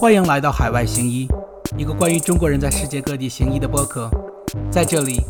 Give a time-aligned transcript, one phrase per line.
[0.00, 1.28] 欢迎来到海外行医，
[1.76, 4.08] 一个关于中国人在世界各地行医的播客。
[4.72, 5.20] 在这里，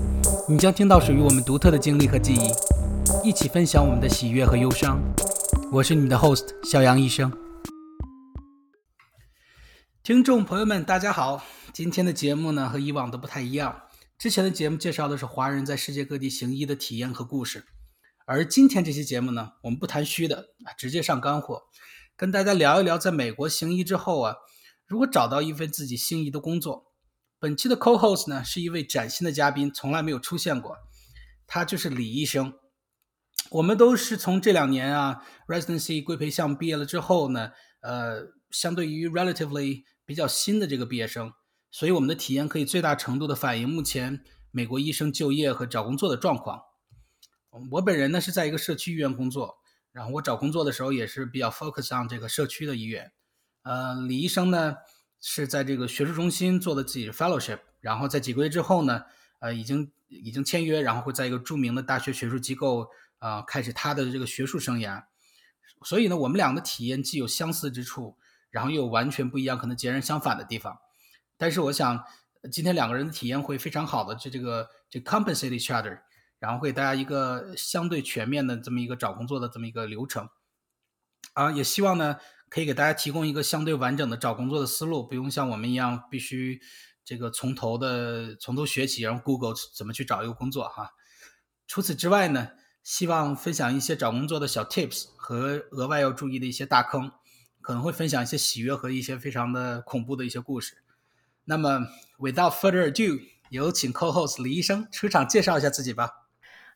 [0.48, 5.02] 你将听到属于我们独特的经历和记忆，一起分享我们的喜悦和忧伤。
[5.72, 7.32] 我是你的 host 小杨医生。
[10.04, 11.42] 听众朋友们，大家好！
[11.72, 13.74] 今天的节目呢和以往都不太一样。
[14.20, 17.64] 之前的节目介绍的是华人在世界各地行医的体验和故事，
[18.24, 21.64] 而今天这期节目呢，我们不谈虚的，直接上干货，
[22.16, 24.36] 跟大家聊一聊在美国行医之后啊。
[24.90, 26.92] 如果找到一份自己心仪的工作，
[27.38, 30.76] 本期的 co-host 呢是一位崭新的嘉宾，从来没有出现过，
[31.46, 32.52] 他就是李医生。
[33.50, 41.32] 我们都是从这两年啊 residency 规培项目毕业了之后呢，呃，相对于 relatively 比较新的这个毕业生，
[41.70, 46.60] 所以我们的体验可以最大程度的反映目前美国医生就业和找工作的状况。
[47.70, 49.54] 我本人呢是在一个社区医院工作，
[49.92, 53.12] 然后我找工作的时候也是比较 focus on 这个社区的医院。
[53.62, 54.76] 呃，李医生呢
[55.20, 59.04] 是在这个学术中心做的自己的 fellowship，然后在几个月之后呢，
[59.40, 65.04] 呃，已经已经签约，然后会在一个著名的大学学术机构啊开始他的这个学术生涯。
[65.82, 68.16] 所以呢，我们俩的体验既有相似之处，
[68.50, 70.78] 然后又有完全不一样，可能截然相反的地方。
[71.36, 72.02] 但是我想，
[72.50, 76.00] 今天两个人的体验会非常好的，就这个这 compensate each other，
[76.38, 80.28] 然后会大家一个相对全面的这么一个找工作的这么一个流程。
[81.34, 82.16] 啊，也希望呢。
[82.50, 86.60] 可以给大家提供一个相对完整的找工作的思路，不用像我们一样必须
[87.04, 90.90] 这个从头的从头学起，然后 Google 怎么去找一个工作哈。
[91.68, 92.48] 除此之外呢，
[92.82, 97.12] 希望分享一些找工作的小 Tips 和额外要注意的一些大坑，
[97.60, 100.78] 可能会分享一些喜悦和一些非常的恐怖的一些故事。
[101.44, 101.86] 那么
[102.18, 103.20] ，Without further ado，
[103.50, 106.26] 有请 Co-host 李医生出场介绍一下自己吧。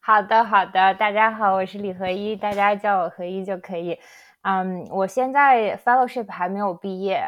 [0.01, 3.99] 好的，好的，大家好，我是李合一，大家叫我合一就可以。
[4.45, 7.25] 嗯，我现在 fellowship 还没有毕业，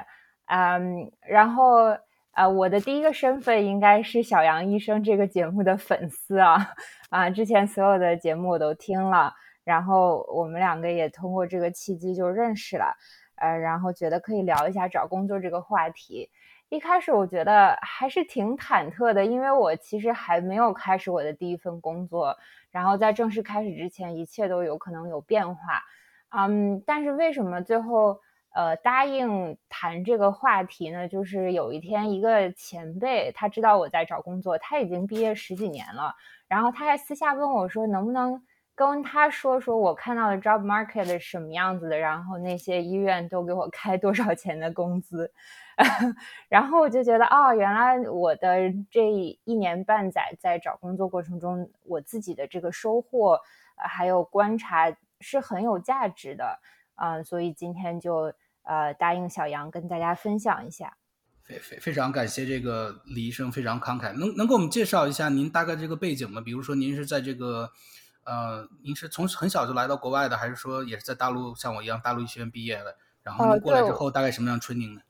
[0.46, 1.96] 嗯，然后
[2.32, 6.74] 呃，我的第一个身份应该是小杨医生这个节目的粉丝啊，
[7.08, 9.32] 啊，之前所有的节目我都听了，
[9.64, 12.94] 然后我们两个也通过这个契机就认识了，
[13.36, 16.28] 呃，然后觉得可以聊一下找工作这个话题。
[16.68, 22.36] 一开始我觉得还是挺忐忑的，因为我其实还没有开始我的第一份工作，
[22.70, 25.80] 然后在正式开始之前，一切都有可能有变化。
[26.38, 28.20] 嗯，但是为什么最后
[28.54, 31.08] 呃答应谈这个话题呢？
[31.08, 36.14] 就是有一天一个前辈他知道我在找工作，他已经毕业十几年了，
[36.46, 38.42] 然后他还私下问我说，能不能
[38.74, 45.32] 跟他说说我看到的 job market 是什么样子的，然后那些医院都给我开多少钱的工资，
[46.50, 53.40] 然后我就觉得哦，原来我的这一年半载在找工作过程中，我自己的这个收获
[53.76, 54.94] 还有观察。
[55.20, 56.60] 是很有价值的，
[56.94, 58.32] 啊，所以今天就
[58.62, 60.96] 呃答应小杨跟大家分享一下。
[61.42, 66.40] 非非非常感谢这个李医生非常慷慨，能能给我们介绍一下您大概这个背景吗？
[66.40, 67.70] 比如说您是在这个
[68.24, 72.96] 呃，您是从很小就来到国外的，还是说也是在大陆像我一样大陆医学院毕业的？
[73.22, 75.02] 然后您过来之后大概什么样 training 呢？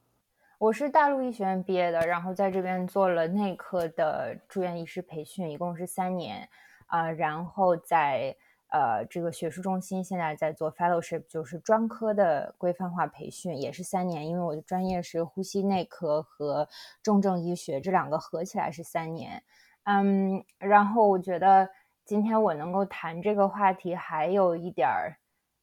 [0.59, 6.49] 我是大陆医学院毕业的，然后在这边做了内科的住院医师培训，一共是三年
[6.87, 8.37] 啊，然后在。
[8.69, 14.27] 呃，这个学术中心现在在做 fellowship，就是专科的规范化培训，也是三年。
[14.27, 16.69] 因为我的专业是呼吸内科和
[17.03, 19.43] 重症医学，这两个合起来是三年。
[19.84, 21.71] 嗯，然后我觉得
[22.04, 25.16] 今天我能够谈这个话题，还有一点儿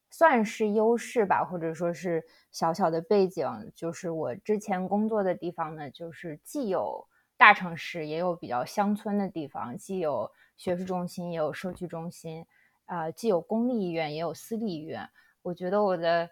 [0.09, 12.45] 算是优势吧，或者说是小小的背景，就是我之前工作的地方呢，就是既有大城市，也有比较乡村的地方，既有学术中心，也有社区中心。
[12.93, 15.09] 啊，既有公立医院，也有私立医院。
[15.41, 16.29] 我觉得我的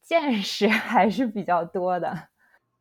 [0.00, 2.28] 见识 还是比较多的。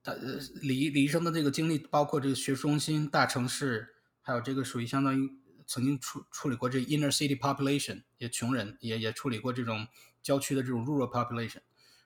[0.04, 0.16] 呃，
[0.62, 5.30] 李李医生的这个经历，包括这个学术中心、大城市，还有这个属于相当于
[5.66, 9.88] 曾经处处理过这 inner city population，也穷人，也也处理过这种
[10.22, 11.62] 郊区的这种 rural population。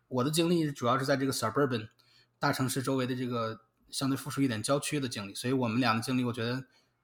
[0.07, 1.89] 我的经历主要是在这个 suburban
[2.39, 3.59] 大城市周围的这个
[3.89, 6.63] 相对富庶一点郊区的经历，所以我们俩的经历，我觉得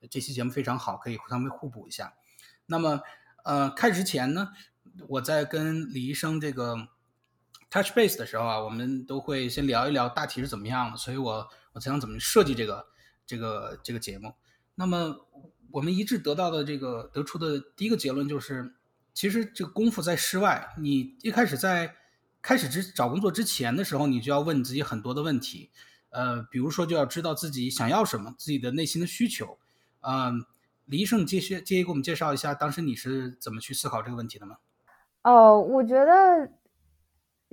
[0.09, 2.13] 这期节目非常好，可以互相互补一下。
[2.65, 3.01] 那么。
[3.43, 4.49] 呃，开始之前呢，
[5.07, 6.75] 我在跟李医生这个
[7.69, 12.85] touch base 的时候啊，我们都会先聊一聊大体是怎么样的，所以我我才想怎么设计这个
[13.25, 14.33] 这个这个节目。
[14.75, 15.27] 那么
[15.71, 18.75] 我们一致得到的这个得出的第一个结论就是，
[19.13, 20.73] 其实这个功夫在室外。
[20.79, 21.95] 你一开始在
[22.41, 25.69] 开始之找工作之前的时候，你就要问自己很多的问题，
[26.11, 29.59] 呃，比如说就要知道自己想要什么，自己的内心的需求，
[29.99, 30.45] 嗯。
[30.87, 34.57] 医生，介介介意给我们介绍一下，当时你是怎么去思考这个问题的吗？
[35.23, 36.51] 哦，我觉得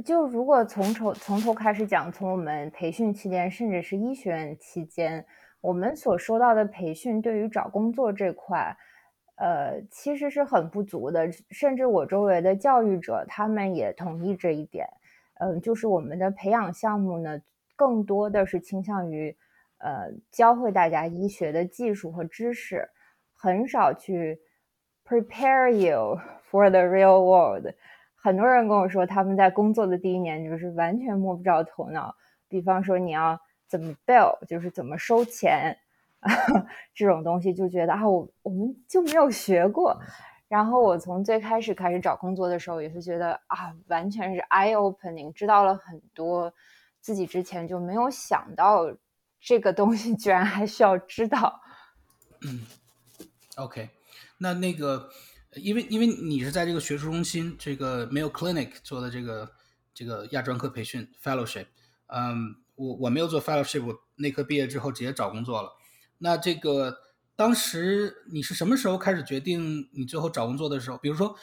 [0.04, 5.24] 就如果从头从头开始讲，从我们培训期间，甚至是医学院期间，
[5.60, 8.76] 我们所收到的培训对于找工作这块，
[9.36, 11.30] 呃，其实是很不足的。
[11.50, 14.88] 甚至我周围的教育者，他们也同意这一点。
[15.34, 17.40] 嗯，就是我们的培养项目呢，
[17.76, 19.34] 更多的是倾向于，
[19.78, 22.86] 呃，教会大家医学的技术和知识，
[23.40, 24.38] 很少去
[25.06, 26.20] prepare you
[26.50, 27.72] for the real world。
[28.14, 32.14] 很多人跟我说，他们在工作的第一年就是完全摸不着头脑。
[32.48, 35.78] 比方说，你要怎么 bill，就是怎么收钱，
[36.94, 39.98] 这种东西就觉得啊，我我们就没有学过。
[40.46, 46.52] 然后我从最开始开始找工作的时候，也是觉得啊，完全是 eye opening，知道了很多
[47.00, 48.84] 自己之前就没有想到
[49.40, 51.58] 这个东西居然还需要知道。
[53.56, 53.90] ，OK，
[54.38, 55.10] 那那个。
[55.56, 59.50] 因为因为你是在这个学术中心这个 Mayo Clinic 做的这个
[59.92, 61.66] 这个亚专科培训 Fellowship，
[62.06, 65.72] 嗯，我我没有做 Fellowship，我内科毕业之后直接找工作了。
[66.18, 67.00] 那这个
[67.34, 70.98] 当时你是什么时候开始决定你最后找工作的时候？
[70.98, 71.34] 比如说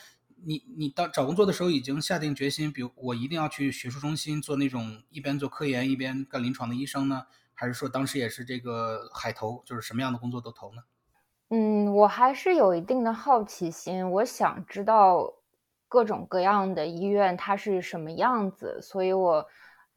[0.46, 7.24] 你你当找工作的时候已经下定决心，比如我一定要去学术中心做那种一边做科研一边干临床的医生呢？
[7.54, 10.84] 还是说当时也是这个海投，就是什么样的工作都投呢？
[11.50, 15.34] 嗯，我还是有一定的好奇心，我想知道
[15.88, 19.48] 各种各样的医院它是什么样子，所以我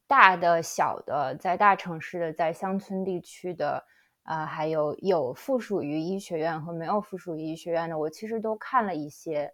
[0.07, 3.83] 大的、小的，在大城市的，在乡村地区的，
[4.23, 9.53] 啊，还有有附属于医学院和没有附属于医学院的，我其实都看了一些，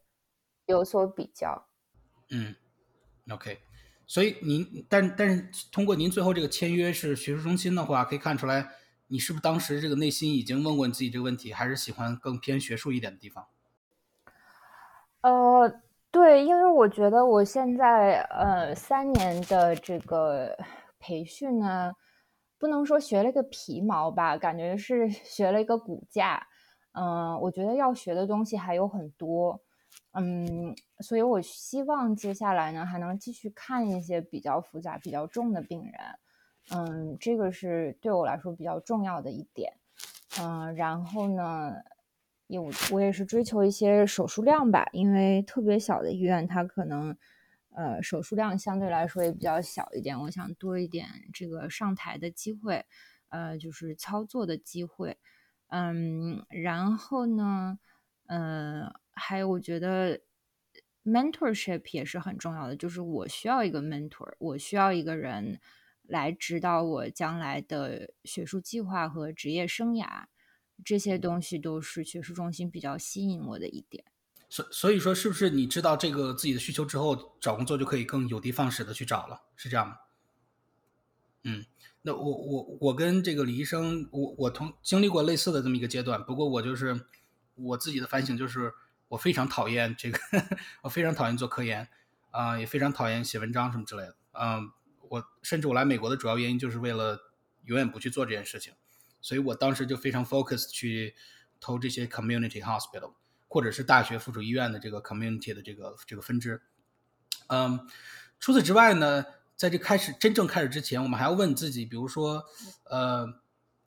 [0.67, 1.67] 有所比较。
[2.29, 2.55] 嗯
[3.31, 3.57] ，OK，
[4.05, 8.69] 所以您，但但是通过您最后这个签约是学术中心的话，可以看出来。
[9.07, 13.47] 你是不是当时这个内心已经问过你自己这个问题，还是喜欢更偏学术一点的地方？
[15.21, 15.81] 呃，
[16.11, 20.57] 对，因为我觉得我现在呃三年的这个
[20.99, 21.93] 培训呢，
[22.57, 26.47] 不能说学了个皮毛吧，感觉是 学了一个骨架。
[26.93, 29.61] 嗯，我觉得要学的东西还有很多。
[30.13, 35.93] 嗯，所以我希望接下来呢，还能继续看一些比较复杂、比较重的病人。
[36.69, 39.73] 嗯，这个是对我来说比较重要的一点。
[40.41, 41.73] 嗯，然后呢，
[42.47, 47.17] 有我也是追求一些手术量吧，因为特别小的医院它可能
[47.73, 50.19] 呃手术量相对来说也比较小一点。
[50.19, 52.85] 我想多一点这个上台的机会，
[53.29, 55.17] 呃，就是操作的机会。
[55.69, 57.79] 嗯，然后呢，
[58.25, 60.19] 呃，还有我觉得
[61.05, 65.61] mentorship 也是很重要的，就是我需要一个 mentor，我需要一个人。
[66.07, 70.25] 来指导我将来的学术计划和职业生涯，
[70.83, 74.05] 这些东西都是学术中心比较吸引我的一点。
[74.49, 79.41] 所所以说，是不是你知道这个自己的需求之后，找工作就可以更有的放矢的去找了？
[79.57, 79.97] 是这样吗？
[81.43, 81.65] 嗯，
[82.01, 86.23] 那我我我跟这个李医生，我我同经历过类似的这么一个阶段。
[86.23, 87.05] 不过我就是
[87.55, 88.73] 我自己的反省就是，
[89.09, 90.17] 我非常讨厌这个，
[90.83, 91.87] 我非常讨厌做科研
[92.31, 94.71] 啊，也非常讨厌写文章什么之类的，嗯。
[95.09, 97.19] 我甚至我来美国的主要原因就是为了
[97.63, 98.73] 永远不去做这件事情，
[99.21, 101.15] 所以我当时就非常 focus 去
[101.59, 103.13] 投这些 community hospital
[103.47, 106.61] 或者是大学附属医院的这个 community 的这个这个分支。
[107.47, 107.87] 嗯，
[108.39, 112.45] 除此之外呢，在这开始真正开始之前，我们还要问自己，比如说，
[112.83, 113.25] 呃，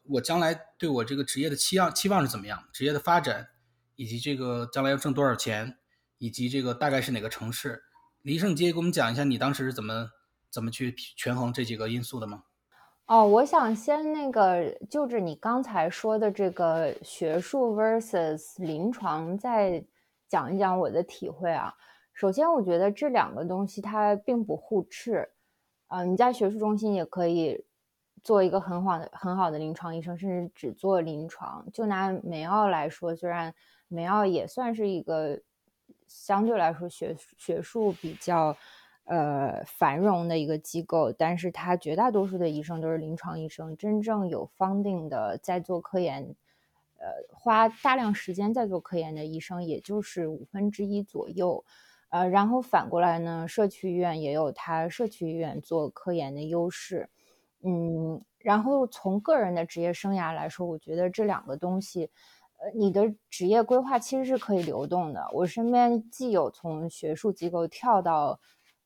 [0.05, 2.65] 我将来对我这个职业的期望期望是怎么样？
[2.73, 3.49] 职业的发展，
[3.97, 5.79] 以及这个将来要挣多少钱，
[6.19, 7.85] 以及这个大概是哪个城市？
[8.23, 10.11] 李医生，你接给我们讲一下你当时是怎么？
[10.51, 12.45] 怎么去权衡这几个因素的吗？
[13.07, 19.85] 哦，我想先那个就着你刚才说的这个学术 versus 临床，再
[20.29, 21.75] 讲一讲我的体会啊。
[22.13, 25.29] 首先，我觉得这两个东西它并不互斥。
[25.89, 27.65] 啊，你在学术中心也可以
[28.23, 31.67] 做一个很好的很好的临床医生，甚至只做临床。
[31.73, 33.53] 就拿梅奥来说，虽然
[33.89, 35.41] 梅奥也算是一个
[36.07, 38.57] 相对来说学学术比较。
[39.11, 46.37] 呃，繁荣的一个机构，但是它绝大多数的医生都是临床医生，真正有 funding 的在做科研，
[46.97, 51.65] 呃，花大量时间在做科研的医生也就是五分之一左右，
[52.11, 57.11] 呃，然后反过来呢，社区医院也有它社区医院做科研的优势，
[57.65, 62.13] 嗯，然后从个人的职业生涯来说，我觉得这两个东西，
[62.59, 65.29] 呃，你的职业规划其实是可以流动的。
[65.33, 68.39] 我身边既有从学术机构跳到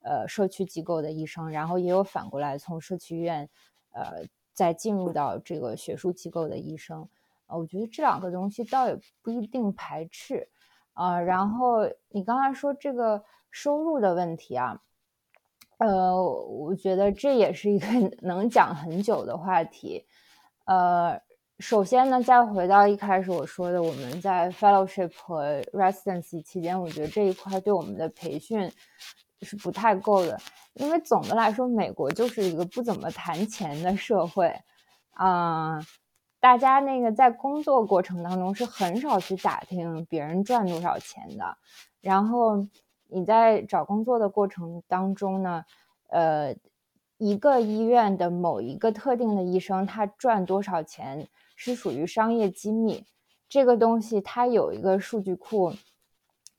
[0.04, 3.48] 呃，社区机构的医生，然后也有反过来从社区医院，
[3.92, 7.08] 呃，再进入到这个学术机构的医生，
[7.46, 10.46] 呃，我觉得这两个东西倒也不一定排斥，
[10.92, 14.78] 啊，然后你刚才说这个收入的问题啊，
[15.78, 17.86] 呃，我觉得这也是一个
[18.20, 20.06] 能讲很久的话题。
[20.66, 21.20] 呃，
[21.60, 28.70] 首先呢，再回到一开始我说的，我们在 fellowship 和 residency 期间，我觉得这一块对我们的培训
[29.44, 30.40] 是不太够的。
[30.72, 34.52] 因为总的来说，美国就是一个不怎么谈钱的社会，
[35.10, 35.80] 啊，
[36.40, 41.56] 大家那个在工作过程当中是很少去打听别人赚多少钱的。
[42.00, 42.66] 然后
[43.06, 45.64] 你在找工作的过程当中呢，
[46.08, 46.56] 呃，
[47.18, 53.04] 一个医院的某一个特定的医生他赚多少钱是属于商业机密，
[53.48, 55.72] 这个东西它有一个数据库。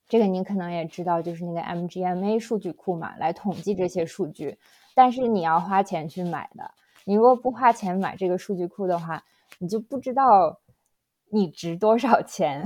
[0.08, 4.60] 这个你可能也知道，就是那个 MGMA 数据库嘛，来统计这些数据。
[4.94, 6.72] 但是你要花钱去买的，
[7.06, 9.24] 你如果不花钱买这个数据库的话，
[9.58, 10.60] 你就不知道
[11.32, 12.64] 你值多少钱。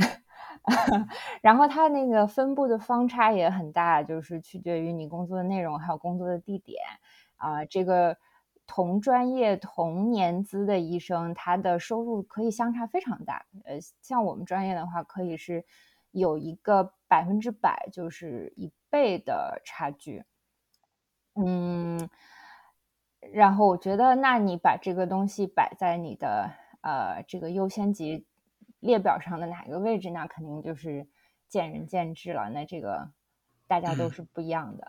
[1.42, 6.78] 然后它那个分布的方差也很大，就是取决于你工作的内容还有工作的地点
[7.38, 7.64] 啊。
[7.66, 8.18] 这个
[8.68, 13.46] 同专业同年资的医生，他的收入可以相差非常大。
[13.64, 15.64] 呃，像我们专业的话，可以是。
[16.12, 20.24] 有一个百分之百，就是一倍的差距。
[21.36, 22.10] 嗯，
[23.32, 26.52] 然后我觉得，那你把这个东西摆在你的
[26.82, 28.26] 呃这个优先级
[28.80, 31.08] 列表上的哪个位置，那肯定就是
[31.48, 32.50] 见仁见智了。
[32.50, 33.12] 那这个
[33.68, 34.88] 大家都是不一样的。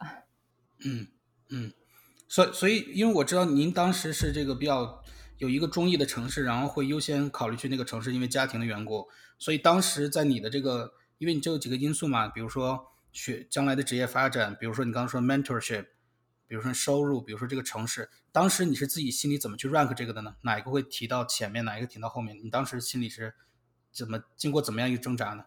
[0.85, 1.07] 嗯
[1.51, 1.73] 嗯，
[2.27, 5.03] 所所以，因为我知道您当时是这个比较
[5.39, 9.07] 有一个中意的城市，然后会优先考虑去那个城市，因为家庭的缘故。
[9.39, 10.95] 所以当时在你的这个。
[11.21, 15.89] 因为你就有几个因素嘛，比如说学将来的职业发展，比如说你刚刚说 mentorship，
[16.47, 20.35] 比如说收入，比如说这个城市，当时你是自己心里怎么去 rank 这个的呢？
[20.41, 22.35] 哪一个会提到前面，哪一个提到后面？
[22.43, 23.35] 你当时心里是
[23.93, 25.45] 怎么经过怎么样一个挣扎呢？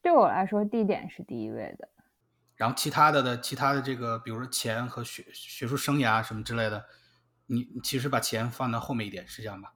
[0.00, 1.90] 对我来说，地点是第一位的。
[2.56, 6.86] 然后其他的的其他的这个，比如说钱和学学术生涯什么之类的，
[7.48, 9.74] 你其实把钱放到后面一点，是这样吧？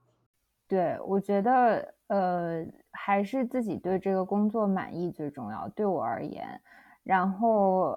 [0.69, 2.67] 对，我觉得呃。
[2.99, 6.61] 还是自己对这个工作满意最重要，对我而言。
[7.05, 7.95] 然后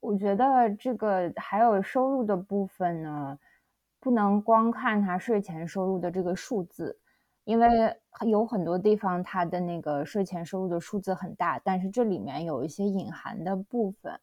[0.00, 3.38] 我觉得这个还有收入的部分呢，
[4.00, 6.98] 不能光看他税前收入的这个数字，
[7.44, 7.68] 因为
[8.26, 14.18] 有很多地方他的那个税前收入的数字很大，但是这里面有一些隐含的部分。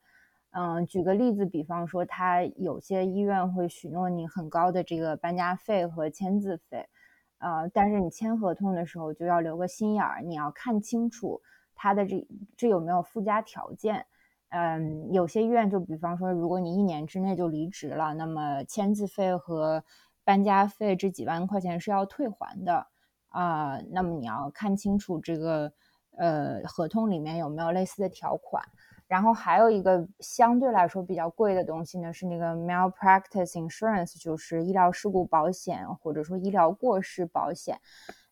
[0.50, 6.90] 嗯，举个例子，比方说他有些医院会许诺你很高的这个搬家费和签字费。
[7.40, 11.42] 呃，但是你签合同的时候就要留个心眼儿，你要看清楚
[11.76, 14.06] 他的这这有没有附加条件。
[14.50, 19.84] 嗯，有些医院就比方说，如果你一年之内就离职了，那么签字费和
[20.24, 22.88] 搬家费这几万块钱是要退还的
[23.28, 23.80] 啊。
[23.92, 25.74] 那么你要看清楚这个
[26.18, 28.64] 呃合同里面有没有类似的条款。
[29.08, 37.80] 然后还有一个相对来说比较贵的东西呢，是那个 malpractice insurance，就是医疗事故保险或者说医疗过失保险。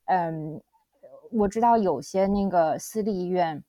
[0.06, 0.62] 嗯，
[1.32, 3.64] 我知道有些那个私立医院，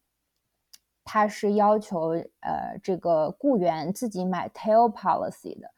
[1.04, 5.70] 它是要求呃这个雇员自己买 tail policy 的。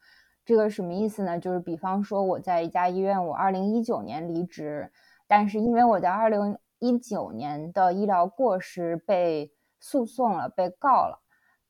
[0.45, 1.37] 这个什么意思呢？
[1.37, 4.89] 就是比方说我在一家医院，我二零一九年离职，
[5.27, 11.19] 但是因为我在二零一九年的医疗过失被诉讼了，被告了，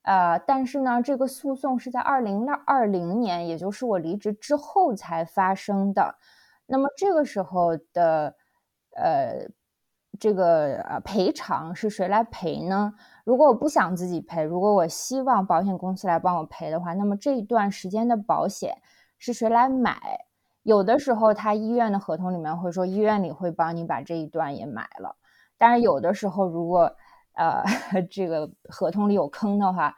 [0.03, 6.15] 呃，但是呢，这个诉讼是在二零二零年，也就是我离职之后才发生的。
[6.65, 8.35] 那么这个时候的，
[8.95, 9.47] 呃，
[10.19, 12.93] 这个呃赔偿是谁来赔呢？
[13.23, 18.81] 如果我不想自己赔，如果我希望保险公司来帮我赔的话，那么这一段时间的保险
[19.17, 19.97] 是谁来买？
[20.63, 25.15] 有的时候他医院的合同里面会说，医院里会帮你把这一段也买了，
[25.57, 26.93] 但是有的时候如果
[27.37, 27.63] 呃，
[28.09, 29.95] 这个合同里有坑的话，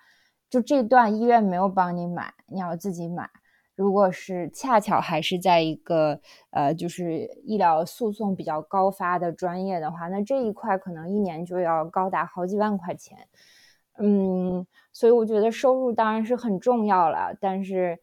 [0.50, 3.29] 就这段医院没有帮你买，你要自己买。
[3.75, 6.19] 如果是恰巧还是在一个
[6.50, 13.17] 呃，就是医疗诉讼比较高发的专业的话，那这一块可能一年就要高达好几万块钱。
[13.98, 17.98] 嗯，所以我觉得收入当然是很重要了，但是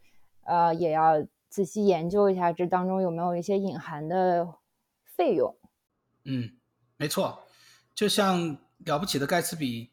[0.45, 4.49] 呃，也要仔细研究一下这当中有没有一些隐含的
[5.05, 5.55] 费用。
[6.25, 6.51] 嗯，
[6.97, 7.39] 没错，
[7.95, 8.57] 就像。
[8.85, 9.91] 了不起的盖茨比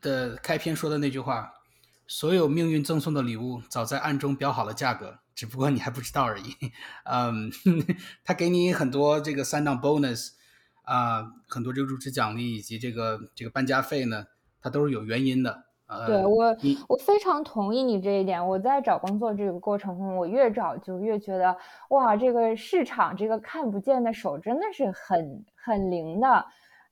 [0.00, 1.52] 的开篇说的那句话
[2.06, 6.54] ：“所有命运赠送的礼物，早在暗中标好了价格，只不过你还不知道而已。”
[7.04, 7.50] 嗯，
[8.24, 10.32] 他给你很多这个三档 bonus
[10.82, 14.26] 啊，很多这个入职奖励以及这个这个搬家费呢，
[14.60, 15.64] 它都是有原因的。
[16.06, 16.56] 对我，
[16.88, 18.44] 我非常同意你这一点。
[18.44, 21.56] 我在找工作这个过程中，我越找就越觉得，
[21.90, 26.44] 哇，这个市场这个看不见的手真的是很很灵的。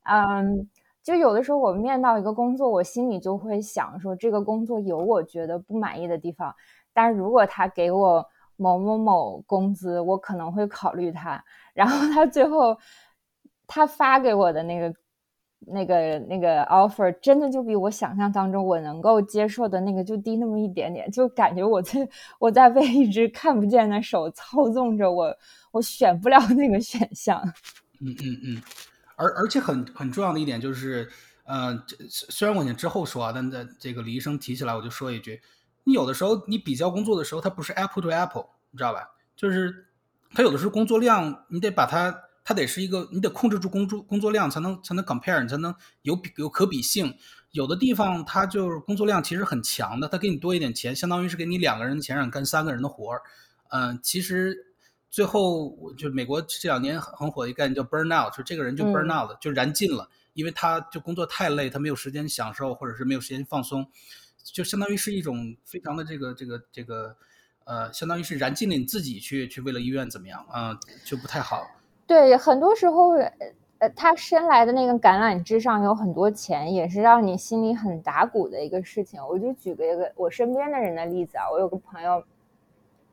[0.04, 0.68] 嗯。
[1.04, 6.52] 就有的时候，我面到一个工作，我心里就会想说，这个工作有我觉得不满意的地方，
[6.92, 11.44] 但如果他给我某某某工资，我可能会考虑他。
[11.75, 12.76] 然后他最后
[13.66, 14.92] 他发给我的那个。
[15.66, 22.06] 那个那个 offer 真的就比我想象当中我能够接受的那个就低那么一点点，就感觉我在
[22.38, 25.34] 我在被一只看不见的手操纵着我，
[25.73, 27.40] 我选不了那个选项。
[28.02, 28.62] 嗯嗯嗯，
[29.16, 31.11] 而而且很很重要的一点就是，
[31.44, 35.40] 呃，虽然我之后说啊，但在这个李医生提起来，我就说一句，
[35.85, 39.00] 你有的时候你比较工作的时候，它不是 apple to apple，你知道吧？
[39.37, 39.87] 就是
[40.33, 42.23] 它有的时候工作量，你得把它。
[42.47, 47.16] 它得是一个，你得控制住工作工作量，才能才能 compare，你才能有比有可比性。
[47.52, 53.23] 有的地方它就是工作量其实很强的，它给你多一点钱，相当于是给你两个人的钱让你干三个人的活儿。
[53.71, 54.74] 嗯，其实
[55.14, 63.87] 最后就美国这两年很火的一个概念叫 burn out，就这个人就 burn out 了，就燃尽了，因为他就工作太累，他没有时间享受，或者是没有时间放松，
[64.42, 67.14] 就相当于是一种非常的这个这个这个
[67.62, 71.64] 呃，相当于是燃尽了你自己去去为了医院怎么样啊，就不太好。
[72.09, 73.11] 对，很多时候，
[73.78, 79.25] 呃，他伸来的那个橄榄枝上有很多钱，也是让你心里很打鼓的一个事情。
[79.25, 82.25] 我就举个一个我身边的人的例子啊，我有个朋友，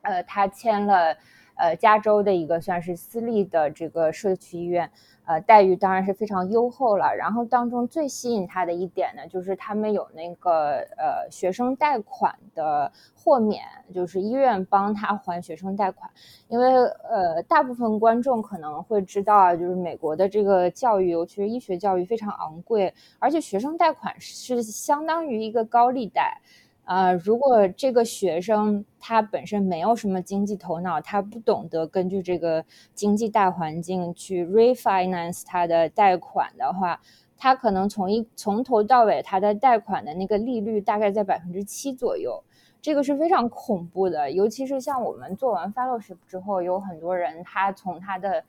[0.02, 1.16] 呃，他签了，
[1.62, 4.90] 呃，加州的一个算是私立的这个社区医院。
[5.24, 7.14] 呃，待遇当然是非常优厚了。
[7.14, 13.62] 然后当中最吸引他的一点呢，就是他们有那个呃学生贷款的豁免，
[13.94, 16.10] 就是医院帮他还学生贷款。
[16.48, 16.66] 因为
[17.08, 26.40] 呃，大部分观众可能会知道啊，就是美国的这个教育，尤其是医学教育非常昂贵，而且学生贷款是相当于一个高利贷。
[26.84, 37.00] 呃，如果这个学生他本身没有什么经济头脑，他不懂得根据这个经济大环境去 refinance 他的贷款的话，
[37.38, 42.42] 他可能从一从头到尾他的贷款的那个利率大概在百分之七左右，
[42.80, 44.30] 这个是非常恐怖的。
[44.32, 48.44] 尤其是像我们做完 fellowship 之后，有很多人他从他的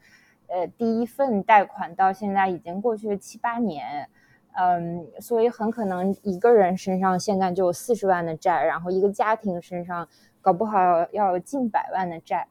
[0.47, 4.09] 呃第一份贷款到现在已经过去了七八年。
[4.55, 10.07] 嗯，所以很可能一个人身上现在就有四十万的债，然后一个家庭身上
[10.41, 10.77] 搞不好
[11.11, 12.47] 要有近百万的债。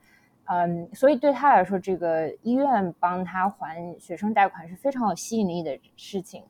[0.47, 6.43] 嗯，所以对他来说，这个医院帮他还学生贷款是非常有吸引力的事情。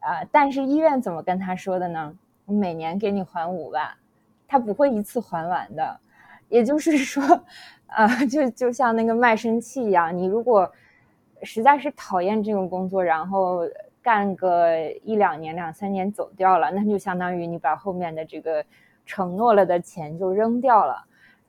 [0.00, 2.14] 啊，但是医院怎么跟他说的呢？
[2.44, 3.88] 每年给你还五万，
[4.46, 5.98] 他不会一次还完的。
[6.50, 7.42] 也就是说，
[7.86, 10.70] 啊，就就像那个卖身契一样，你如果
[11.42, 13.62] 实在是讨厌这个工作，然后。
[14.02, 18.64] 干个一两年、两三年走掉了，那就相当于你把后面的这个
[19.06, 21.04] 承诺了的钱就扔掉了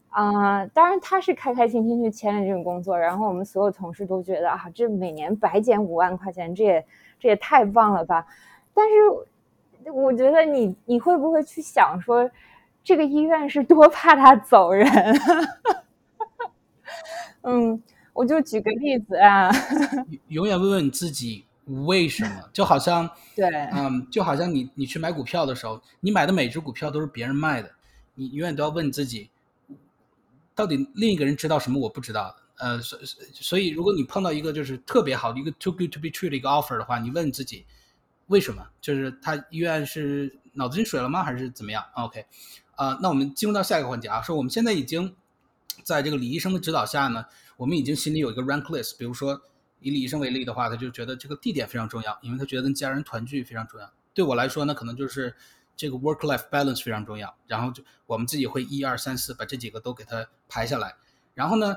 [0.10, 0.66] 啊！
[0.68, 6.86] 当然，他是开开心心去签了这种工作，然后我们所有同事都觉得啊，这每年白捡五万块钱，这也
[7.20, 8.28] 这也太棒了吧！
[8.74, 12.30] 但是我觉得你你会不会去想说，
[12.84, 14.88] 这个医院是多怕他走人？
[17.42, 17.82] 嗯，
[18.14, 19.52] 我就举个例子啊，
[20.28, 21.46] 永远问问你自己。
[21.66, 22.44] 为什么？
[22.52, 27.72] 就好像，对，嗯，就好像你你去买股票的时候，你买的每只股票都是别人卖的，
[28.16, 29.30] 你永远都要问自己，
[30.54, 32.36] 到底另一个人知道什么我不知道的？
[32.58, 33.00] 呃，所
[33.34, 37.66] 所以，如果你碰到一个就是特别好的一个 too good to be true 的一个 offer 的话，你问自己
[38.28, 38.68] 为什么？
[38.82, 41.24] 就是他医院是脑子进水了吗？
[41.24, 42.26] 还是怎么样？OK，
[42.76, 45.16] 啊，那我们进入到下一个环节啊，说我们现在已经
[45.82, 47.26] 在这个李医生的指导下呢，
[47.58, 49.42] 我们已经心里有一个 rank list，比如说。
[49.84, 53.94] 以李医生为例的话，他就觉得这个地点非常重要，因为他觉得跟家人团聚非常重要。
[54.14, 55.36] 对我来说呢，可能就是
[55.76, 57.36] 这个 work-life balance 非常重要。
[57.46, 60.96] 然后就我们自己会一二三四把这几个都给他排下来，
[61.34, 61.76] 然后呢，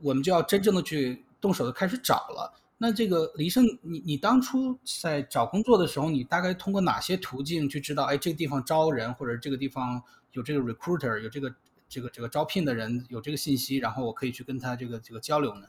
[0.00, 2.54] 我们就要真正的去动手的开始找了。
[2.82, 11.54] 那这个李医生，你你当初在找工作的时候，你大概通过哪些途径去知道，哎，这个地方招人，或者这个地方有这个 recruiter，有这个
[11.88, 15.66] 这个这个招聘的人有这个信息，然后我可以去跟他这个这个交流呢？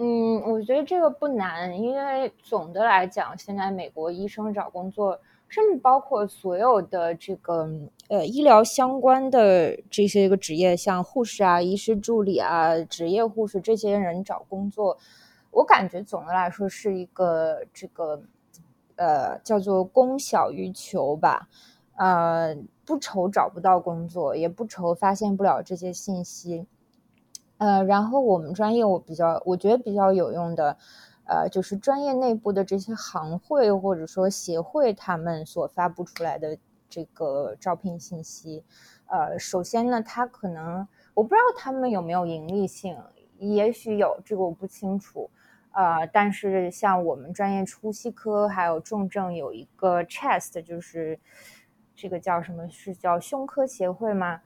[0.00, 7.68] 嗯，我觉得这个不难，因为总的来讲，现在美国医生找工作，甚至包括所有的这个
[8.08, 14.96] 呃医疗相关的这些一个职业，像护士啊、医师助理啊、职业护士这些人找工作，
[15.50, 18.22] 我感觉总的来说是一个这个
[18.94, 21.48] 呃叫做供小于求吧，
[21.96, 22.56] 呃
[22.86, 26.64] 不愁找不到工作，也不愁发现不了这些信息。
[27.58, 30.76] 呃，然后我们专业我比较，我觉得比较有用的，
[31.26, 36.56] 呃，就是专业内部的这些行会或者说协会他们所发布出来的
[36.88, 38.64] 这个招聘信息。
[39.06, 42.96] 呃，首先呢，他可能我不知道他们有没有盈利性，
[43.38, 45.28] 也许有，这个我不清楚。
[45.72, 51.18] 呃，但是像我们专业呼吸科还有重症有一个 chest，就是
[51.94, 54.40] 这个叫什么是叫胸科协会吗？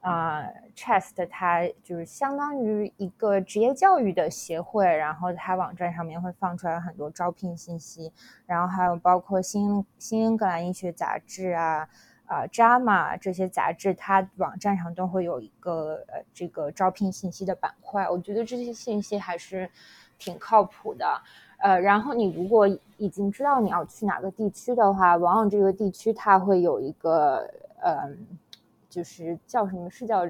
[0.00, 8.12] 啊，Chest 它就是相当于一个职业教育的协会，然后它网站上面会放出来很多招聘信息，
[8.46, 11.88] 然后还有包括新新英格兰医学杂志啊。
[12.28, 19.66] 啊，JAMA 这些杂志，它网站上都会有一个呃这个招聘信息的板块，我觉得这些信息还是
[20.18, 21.22] 挺靠谱的。
[21.56, 27.48] 呃，然后你如果已经知道你要去哪个地区的话，往往这个地区它会有一个
[27.80, 28.14] 呃，
[28.88, 30.24] 就是叫什么是叫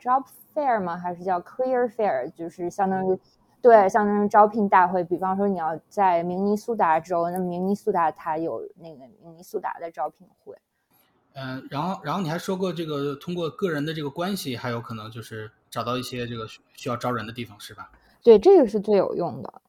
[0.00, 0.96] Job Fair 吗？
[0.96, 2.30] 还是叫 Career Fair？
[2.32, 3.18] 就是相当于
[3.62, 5.04] 对，相当于招聘大会。
[5.04, 10.56] 比方说你要在明尼苏达州，那明尼苏达它有那个明尼苏达的招聘会。
[11.34, 17.90] 嗯，然后，然后你还说过这个通过个人的这个关系，还有可能就是找到一些这个需要招人的地方，是吧？
[18.22, 19.62] 对，这个是最有用的。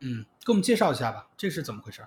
[0.00, 2.04] 嗯，给我们介绍一下吧，这是怎么回事？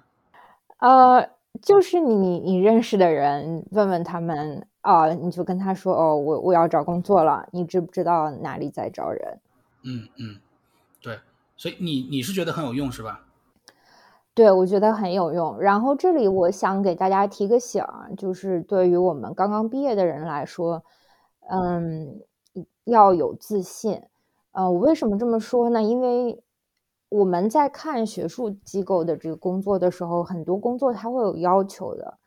[0.77, 1.29] 呃，
[1.61, 9.39] 就是你你认识的人，问问他们啊，你就跟他说哦，我我要找工作了，你知不知道哪里在招人？
[9.83, 10.39] 嗯嗯，
[11.01, 11.17] 对，
[11.57, 13.25] 所以你你是觉得很有用是吧？
[14.35, 15.59] 对，我觉得很有用。
[15.59, 17.83] 然后这里我想给大家提个醒，
[18.15, 20.83] 就是对于我们刚刚毕业的人来说，
[21.49, 22.21] 嗯，
[22.83, 24.03] 要有自信。
[24.51, 25.81] 呃，我为什么这么说呢？
[25.81, 26.43] 因为
[27.09, 32.17] 我们在看学术机构的这个工作的时候，很多工作它会有要求的。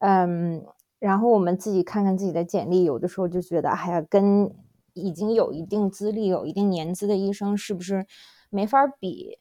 [0.00, 0.66] 嗯，
[0.98, 4.50] 然后我们自己看看自己的简历，有的时候就觉得，哎呀，跟
[4.94, 8.06] 已经有一定资历、有一定年资的医生是不是
[8.50, 9.38] 没法比？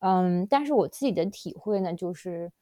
[0.00, 2.52] 嗯，但是我自己的体会呢，就是，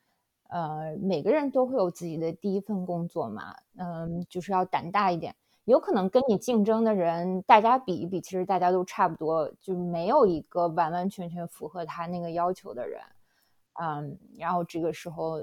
[0.49, 5.35] 呃，每个人都会有自己的第一份工作嘛，嗯，就是要胆大一点。
[5.65, 13.01] 有可能跟你竞争的人，大家比一比，其实大家都差不多，就没有一个完完全全符合他那个要求的人。
[13.81, 15.41] 嗯，然后这个时候，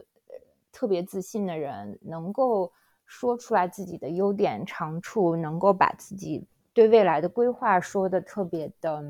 [0.71, 2.71] 特别自信的人，能够
[3.09, 9.03] 说出来自己的优点长处，能够把自己对未来的规划说的特别的，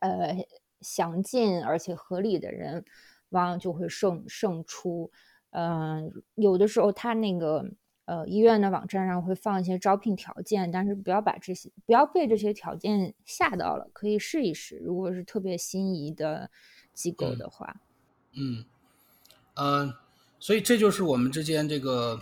[0.00, 0.46] 呃。
[0.80, 2.84] 详尽而且合理的人，
[3.30, 5.10] 往往就会胜胜出。
[5.48, 7.64] 嗯，有的时候他那个
[8.04, 14.76] 呃医院的网站上会放一些招聘条件，但是不要把这些不要被这些条件吓到了，可以试一试。
[14.76, 16.50] 如果是特别心仪的
[16.92, 17.80] 机构的话，
[18.36, 18.66] 嗯，
[19.54, 19.94] 呃，
[20.38, 22.20] 所以这就是我们之间这个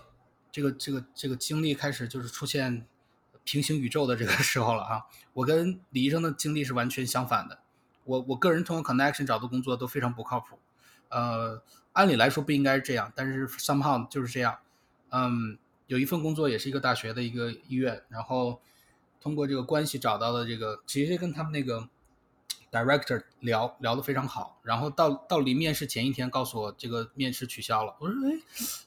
[0.52, 2.86] 这个这个这个经历开始就是出现
[3.42, 5.06] 平行宇宙的这个 时候了啊！
[5.32, 7.58] 我跟李医生的经历是完全相反的。
[8.04, 10.58] 我我个人通过 connection 找的工作都非常不靠谱，
[11.08, 11.62] 呃，
[11.92, 14.58] 按理来说不应该是这样，但是 somehow 就是这样。
[15.10, 18.60] 嗯，有一份工作也是一个大学的一个医院，然后
[19.20, 21.88] 通过这个关系找到的这个，其实跟他们那个
[22.72, 27.94] director 聊聊得非常好，然后到到离面试前一天告诉我这个面试取消了。
[28.00, 28.32] 我说，哎，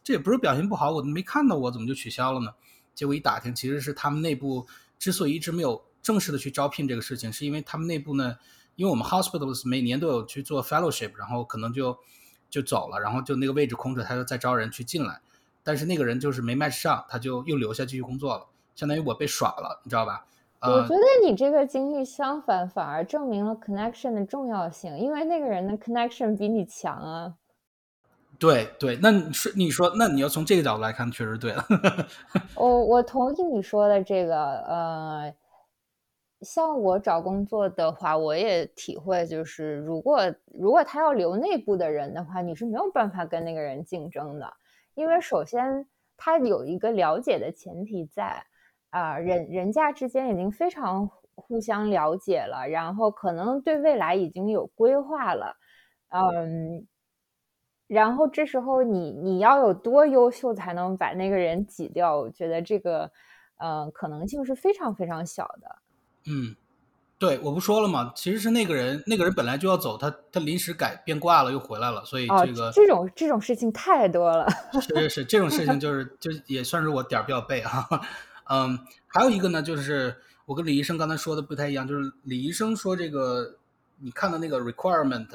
[0.03, 2.51] 这也不是表现不好，我都没看到我怎么就取消了呢？
[2.93, 4.67] 结果一打听，其实是他们内部
[4.99, 8.37] 之所以一直没有正式的去招聘这个事情，是因为他们内部呢。
[8.77, 11.97] 因为我们 hospitals 每年都有去做 fellowship，然后可能就
[12.49, 15.21] 就走了，然后就那个位置空着，他就再招人去进来，
[15.63, 18.45] 但是那个人就是没 match 上，他就又留下继续工作了，
[18.75, 20.25] 相当于我被耍了，你知道吧？
[20.71, 27.35] 我觉得你这个经历相反，反而证明了 connection 的重要性，因为那个人的 connection 比你强啊。
[28.37, 31.65] 对对，那你说你说，那你要从这个角度来看，确实对了。
[32.55, 34.35] 我我同意你说的这个，
[34.67, 35.33] 呃。
[36.41, 40.19] 像我找工作的话，我也体会就是，如果
[40.53, 44.53] 如果他要留内部的人的话，你是没有办法跟那个人竞争的，
[44.95, 48.45] 因为首先他有一个了解的前提在，
[48.95, 51.05] 啊，人人家之间已经非常
[51.35, 55.57] 互相了解了，然后可能对未来已经有规划了，
[56.07, 56.87] 嗯，
[57.87, 62.17] 然后这时候你你要有多优秀才能把那个人挤掉？
[62.17, 63.11] 我觉得这个，
[63.57, 65.75] 呃，可能性是非常非常小的。
[66.27, 66.55] 嗯，
[67.19, 68.13] 对，我不说了嘛？
[68.15, 74.47] 其实是那个人，那个人本来就要走，他他临时改变卦了，又回来了，所以这个这种这种事情太多了。
[74.81, 77.85] 是是是，这种事情 就是就也算是我点儿比较背哈。
[78.49, 83.57] 嗯，还有一个呢，就是我跟李医生刚才说的不太一样，就是李医生说这个
[83.99, 85.27] 你看的那个 requirement，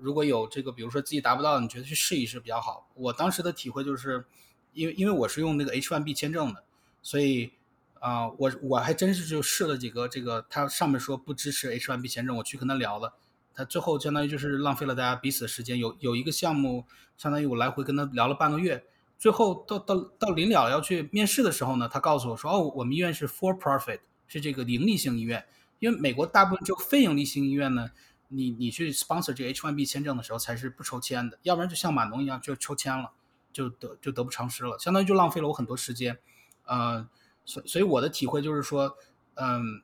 [0.00, 2.88] 如果有这个，比如说自己达不到，你觉得去试一试比较好。
[2.94, 4.24] 我当时的体会就是，
[4.72, 6.64] 因为因为我是用那个 H1B 签证的，
[7.02, 7.52] 所以。
[7.98, 13.14] 啊，我我还真是就试了几个，这个他上面说不支持 H1B 签证，我去跟他聊了，
[13.54, 15.78] 他最后相当于就是浪费了大家彼此的时间。
[15.78, 16.84] 有有一个项目，
[17.16, 18.84] 相当于我来回跟他聊了半个月，
[19.18, 25.44] 最后到到到临了要去面试的时候呢，他告诉我说，哦，我们医院是 for profit，是这个盈利性医院，
[25.78, 27.90] 因为美国大部分就非盈利性医院呢，
[28.28, 33.12] 你你去 sponsor 这个 H1B 签证的时候才是不抽签的，要不然就像码农一样就抽签了，
[33.52, 36.18] 就得就得不偿失了，相当于就浪费了我很多时间，
[36.64, 37.08] 呃。
[37.48, 38.96] 所所以我的体会就是说，
[39.34, 39.80] 嗯，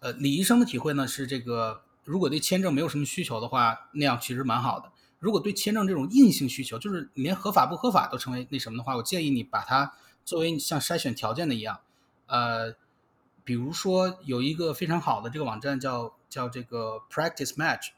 [0.00, 4.92] 呃，李医生的体会呢是这个，如果对签证没有什么需求的话，那样其实蛮好的。
[5.18, 9.92] 如果对签证这种硬性需求，就是连合法不合法都成为那什么的话，我建议你把它
[10.24, 11.80] 作为像筛选条件的一样，
[12.26, 12.74] 呃，
[13.42, 17.88] 比如说有一个非常好的这个网站叫叫这个 Practice Match，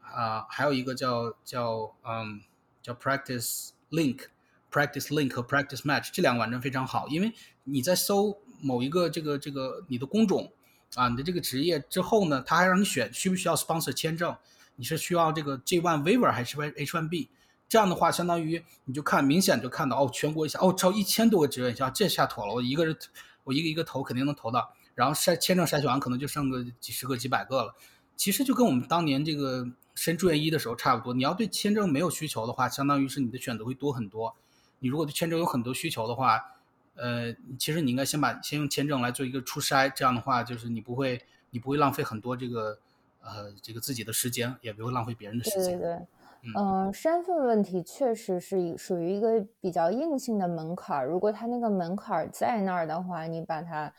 [0.00, 2.42] 啊，还有一个叫叫嗯
[2.80, 7.32] 叫 Practice Link，Practice Link 和 Practice Match 这两个网站非常好，因为
[7.64, 10.52] 你在搜某一个这个这个你的工种
[10.94, 14.36] 啊，你的这个职业之后呢，它还让你选需不需要 sponsor 签证。
[14.78, 17.28] 你是需要这个 J1 waiver 还是 H1B？
[17.68, 22.96] 这样的话，相当于你就看明显就看到哦，全国一下哦，超一千多个职位，像这下妥了，我一个人
[23.42, 27.74] 我一个一个投肯定能投到，然后筛签证筛选完可能就剩个几十个几百个了。
[28.16, 31.12] 其实就跟我们当年这个申住院医的时候差不多。
[31.12, 34.34] 你要对签证没有需求的话，相当于是你的选择会多很多。
[34.78, 36.40] 你如果对签证有很多需求的话，
[36.94, 42.78] 呃，其实你应该先把先用签证来做一个初筛，这样的话就是你不会你不会浪费很多这个。
[43.28, 45.78] 呃，这个自己的时间也不会浪费别人的时间。
[45.78, 46.06] 对对对，
[46.56, 51.06] 嗯，身份问题确实是属于一个比较硬性的门槛儿。
[51.06, 53.92] 如果他那个门槛儿在那儿的话，你把它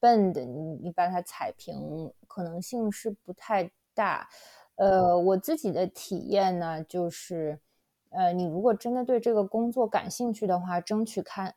[0.00, 4.28] bend，你你把它踩平，可能性是不太大。
[4.76, 7.58] 呃，我自己的体验呢，就是，
[8.10, 11.54] 呃，你如果真的对这个工作感兴趣的话，争取看，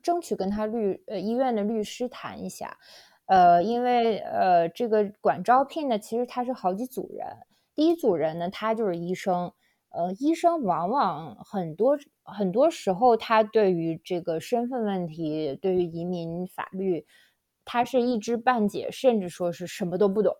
[0.00, 2.78] 争取跟他律呃医院的律师谈一下。
[3.26, 7.26] 呃，因为呃，这个管招聘的其实他是好几组人。
[7.74, 9.52] 第一组人呢，他就是医生。
[9.94, 17.06] 呃，医生往往很多很多时候，他对于这个身份问题，对于移民法律，
[17.64, 20.34] 他是一知半解，甚至说是什么都不懂。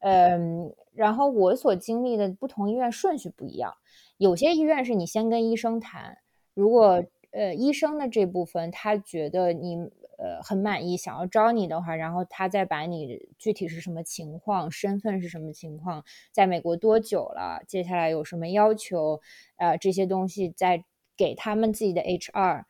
[0.00, 3.72] 嗯，然后我所经历的不同医院顺序不一样，
[4.16, 6.18] 有些医院是你先跟医生谈，
[6.54, 9.90] 如果呃医生的这部分他觉得你。
[10.18, 19.20] 呃，很满意，想要招你的话，然后他再把你具体是什么情况，身份是什么情况，在美国多久了，接下来有什么要求，
[19.58, 20.82] 呃，这些东西再
[21.16, 22.64] 给他们自己的 HR，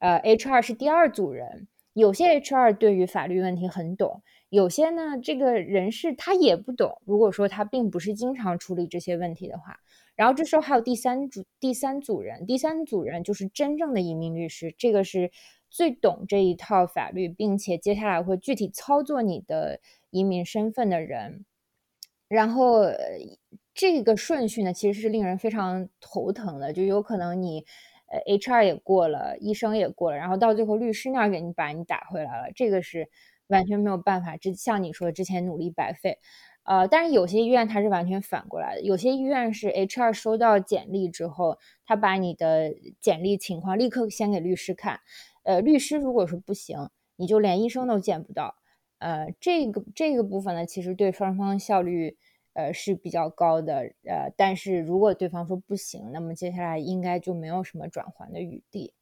[0.00, 7.00] 呃，HR 是第二组人，有些 HR 对于法律问题很懂，有些呢，这个人事他也不懂。
[7.04, 9.78] 如果说他并不是经常处理这些问题的话，
[10.16, 15.30] 然后这时候还有第三组第三组人，第三组人就是真正的移民律师，这个是。
[15.70, 21.44] 最懂这一套法律，并且接下来会具体操作你的移民身份的人，
[22.28, 22.84] 然后
[23.74, 26.72] 这个顺序呢，其实是令人非常头疼的。
[26.72, 27.64] 就有可能你
[28.06, 33.08] 呃 HR 也过了，医生也过了，然后到最后律师那儿给你把你打回来了，这个是
[33.48, 34.36] 完全没有办法。
[34.36, 36.18] 之像你说之前努力白费，
[36.64, 45.00] 呃，但是有些医院它是完全反过来的，有些医院是 HR 收到简历之后，他把你的简历情况立刻先给律师看。
[45.44, 48.56] 呃，律师如果说不行，你就连医生都见不到。
[48.98, 52.16] 呃，这个这个部分呢，其实对双方效率
[52.54, 53.92] 呃是比较高的。
[54.04, 58.92] 呃，但是如果对方说不行，那么接下来应该就没有什么转圜的余地。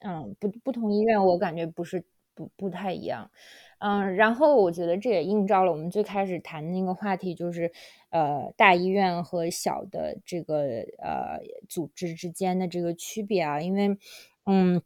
[0.00, 3.30] 嗯，不不同医院我感觉不是不不太一样。
[3.78, 7.70] 嗯，然后我觉得这也映照了我们最开始谈的那个话题，就是
[8.10, 10.64] 呃大医院和小的这个
[10.98, 13.98] 呃组织之间的这个区别啊，因为
[14.46, 14.82] 嗯。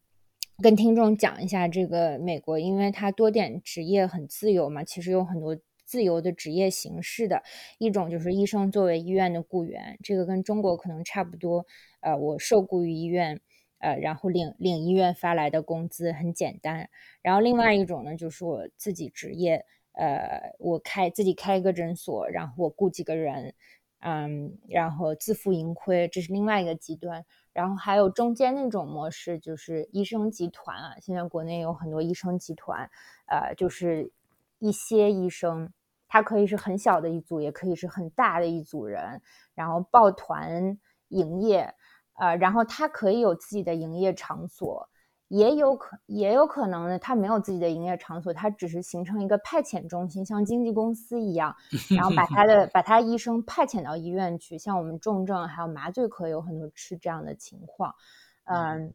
[0.63, 7.43] 跟听众讲一下这个美国，因为它多点职业很自由嘛，其实有很多自由的职业形式的。
[7.79, 11.65] 一种就是医生作为医院的雇员，这个跟中国可能差不多。
[12.01, 13.41] 呃，我受雇于医院，
[13.79, 16.91] 呃，然后领领医院发来的工资很简单。
[17.23, 23.55] 然后另外一种呢，就是我自己职业，呃，我开自己开一个诊所，然后我雇几个人，
[24.01, 27.25] 嗯，然后自负盈亏，这是另外一个极端。
[27.53, 30.95] 然后还有中间那种模式，就是医生集团啊。
[31.01, 32.91] 现在国内有很多医生集团，
[33.27, 34.13] 呃，就是
[34.59, 35.73] 一些医生，
[36.07, 39.23] 他可以是很小的一组，也可以是很大的一组人，
[39.55, 41.75] 然后抱团营业，
[42.19, 44.90] 呃，然后他可以有自己的营业场所。
[45.31, 51.55] 也有可也有可能呢，他没有自己的营业场所，他只是形成一个派遣中心，像经纪公司一样，
[51.97, 54.59] 然后把他的把他医生派遣到医院去。
[54.59, 57.95] 像我们重症还有麻醉科有很多是这样的情况。
[58.43, 58.93] 嗯，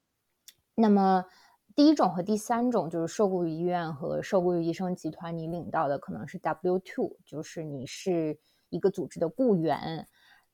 [0.75, 1.23] 那么
[1.73, 8.37] 第一种和第三种就是受雇于医院和受雇于医生集团，你领到的可能是 W two，就是你是
[8.69, 10.05] 一个组织的雇员。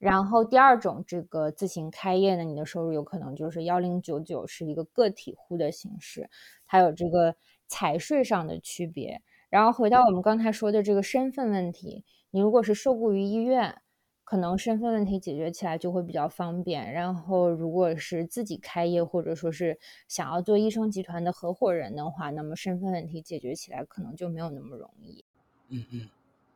[0.01, 6.27] 然后第二种，这个自行开业呢，你的收入有可能就是幺零九九，是一个个体户的形式，
[6.65, 7.35] 它有这个
[7.67, 9.21] 财税上的区别。
[9.51, 13.79] 然后回到我们刚才说的这个身份问题，你如果是受雇于医院，
[14.23, 16.91] 可能身份问题解决起来就会比较方便。
[16.91, 25.23] 然后，如果是自己开业，或者说是想要做医生集团的合伙人的话，那么身份问题解决起来可能就没有那么容易。
[25.69, 26.09] 嗯嗯，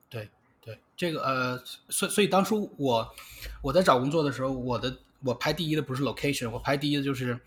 [0.09, 0.29] 对
[0.65, 3.15] 对，这个呃，所所以当初我
[3.61, 7.39] 我在找工作的时候，我的我排第一的不是 location，我排第一的就是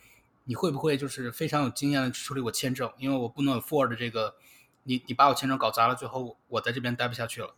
[0.44, 4.36] 你会不会就是非常有经验的处理我签证，因为我不能 afford 这个，
[4.84, 7.56] 你你把我签证搞砸了，最后我在这边待不下去了。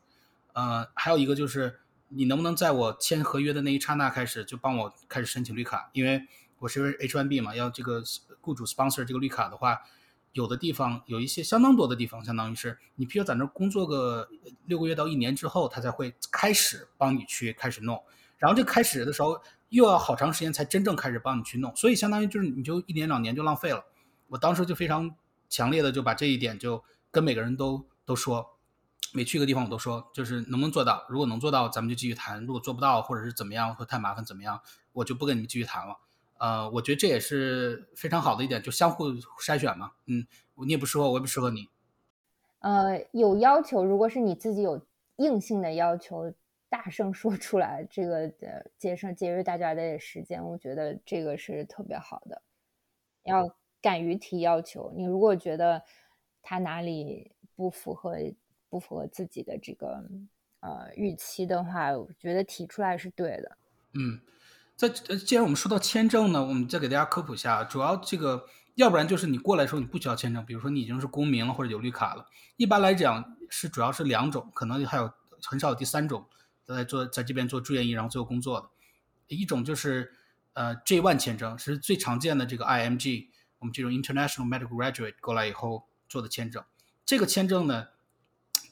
[0.54, 6.26] 呃，还有一个就是你能不能在我签合约的那一刹那开始就帮我开始申请绿卡，因为
[6.58, 8.02] 我是 H1B 嘛，要这个
[8.40, 9.82] 雇主 sponsor 这个绿卡的话。
[10.32, 14.28] 有的地方有一些相当多的地方，相当于是你必须要在那工作个
[14.66, 18.00] 六个月到一年之后，他才会开始帮你去开始弄。
[18.38, 23.84] 然后这开始的时候又要好长时间才真正开始帮你去弄，所以相当于就是你就一年两年就浪费了。
[24.28, 25.14] 我当时就非常
[25.48, 28.58] 强烈的就把这一点就跟每个人都都说，
[29.12, 31.04] 每去一个地方我都说，就是能不能做到？
[31.08, 34.60] 如果能做到，咱们就继续谈；如果做不到或者是怎么样或太麻烦怎么样，
[34.92, 35.96] 我就不跟你们继续谈了。
[36.40, 39.92] 呃，我觉得这也是非常好的一点，就相互筛选嘛。
[40.06, 41.68] 嗯，你也不适合我，我也不适合你。
[42.60, 44.80] 呃，有要求，如果是你自己有
[45.16, 46.32] 硬性的要求，
[46.70, 52.40] 大声说出来，这个的节省节约大家的时间，我觉得这个是特别好的。
[53.24, 55.82] 要敢于提要求，你如果觉得
[56.40, 58.16] 他哪里不符合
[58.70, 60.02] 不符合自己的这个
[60.60, 63.58] 呃预期的话，我觉得提出来是对的。
[63.92, 64.18] 嗯。
[64.80, 72.24] 在呃，既然我们说到签证呢，我们再给大家科普一下，主要这个，要不然就是你过来的时候你不需要签证，比如说你已经是公民了或者有绿卡了。
[72.56, 75.12] 一般来讲是主要是两种，可能还有
[75.44, 76.26] 很少有第三种
[76.64, 78.70] 在做在这边做住院医然后最后工作的。
[79.26, 80.14] 一种就是
[80.54, 83.26] 呃 J1 签证是最常见的这个 IMG，
[83.58, 86.64] 我们这种 International Medical Graduate 过来以后做的签证。
[87.04, 87.88] 这个签证呢，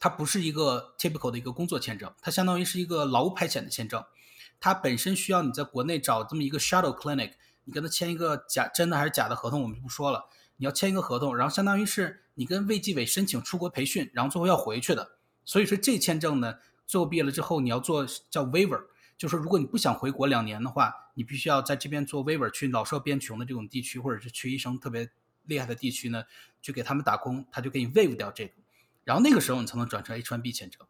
[0.01, 4.03] 它不是一个 typical 的一个工作签证，它相当于是一个劳务派遣的签证。
[4.61, 7.33] 它本身需要你在国内找这么一个 shadow clinic，
[7.65, 10.27] 你跟他签一个假真的还是假的合同，我们就不说了。
[10.57, 15.13] 你要签一个合同，然后相当于是你跟卫计委申请出国培训，然后最后要回去的。
[15.45, 25.11] 所以说这签证呢，最后毕业了之后你要做叫 waiver，就是说如果你不想回国两年的话，你必须要在这边做 waiver，去老少边穷的这种地区，或者是缺医生特别
[25.45, 26.25] 厉害的地区呢，
[26.61, 28.55] 去给他们打工，他就给你 waive 掉这个，
[29.05, 30.85] 然后那个时候你才能转成 H1B 签证。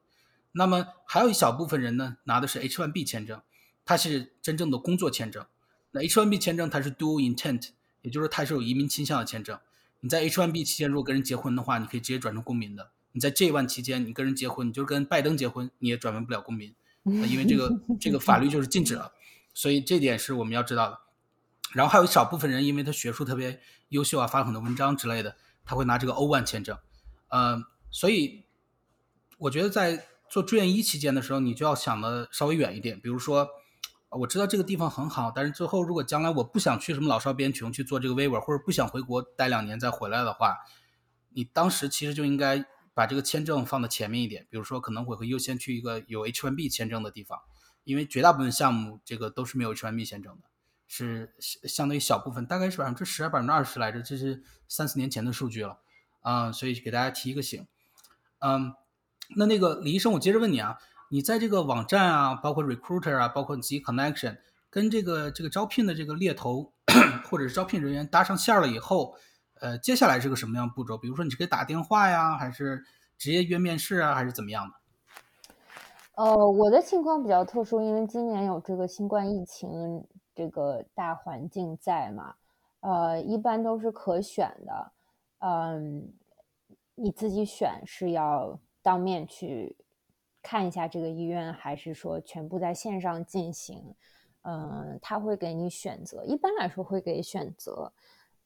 [0.53, 3.43] 那么还有一小部分人呢，拿的是 H1B 签证。
[3.89, 5.47] 它是真正的工作签证，
[5.93, 7.71] 那 H1B 签证它是 dual intent，
[8.03, 9.59] 也就是它是有移民倾向的签证。
[10.01, 12.91] 你在 H1B 期间如果跟人结婚的话，你可以直接转成公民的。
[13.13, 16.75] 你在 J1 期间你跟人结婚，你就跟拜登结婚，你也转为不了公民，
[17.07, 19.11] 因为这个这个法律就是禁止了。
[19.55, 21.01] 所以这点是我们要知道的。
[21.73, 26.77] 然后还有一少部分人，因为他学术特别优秀啊，发了很多文章之类的，他会拿这个 O1 签证。
[27.29, 28.45] 呃，所以
[29.39, 33.49] 我觉得在做住院医期间的时候，你就要想的稍微远一点，比如说。
[34.11, 40.57] 我知道这个地方很好，但是最后如果将来我不想去什么老少边穷去做这个 waiver，或者不想回国待两年再回来的话，
[41.35, 44.47] 你当时其实就应该把这个签证放到前面一点。
[44.49, 47.39] 比如说，可能我会优先去一个有 H1B 签证的地方，
[47.85, 50.49] 因为绝大部分项目这个都是没有 H1B 签证的，
[50.87, 55.81] 是相当于小部分，大概是百分之十还百分之二十来着，这是三四年前的数据了
[56.23, 57.67] 啊，所以给大家提一个醒。
[58.39, 58.73] 嗯，
[59.37, 60.79] 那那个李医生，我接着问你啊。
[61.11, 64.37] 你在这个网站啊，包括 recruiter 啊，包括你自己 connection，
[64.69, 66.71] 跟这个这个招聘的这个猎头
[67.25, 69.15] 或者是招聘人员搭上线了以后，
[69.61, 70.99] 呃，接下来是个什么样步骤？
[70.99, 72.85] 比如说你是可以打电话呀，还是
[73.17, 74.75] 直接约面试啊，还是怎么样的？
[76.23, 82.35] 呃，我的情况比较特殊，因为今年有这个新冠疫情这个大环境在嘛，
[82.81, 84.93] 呃，一般都是可选的，
[85.39, 86.13] 嗯，
[86.97, 89.75] 你自己选是要当面去。
[90.43, 93.95] 看一下这个医院，还是说全部在线上进行？
[94.43, 97.93] 嗯，他会给你选择，一般来说会给选择。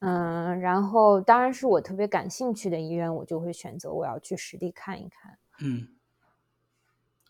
[0.01, 5.39] 嗯，然后当然是我特别感兴趣的医院，我就会选择我要去实地看一看。
[5.61, 5.89] 嗯，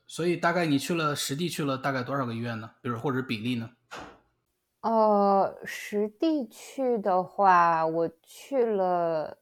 [0.06, 2.70] 所以大概你去了实地去了大概多少个医院呢？
[2.80, 3.70] 比如或者比例呢？
[4.80, 9.36] 呃，实地去的话，我去了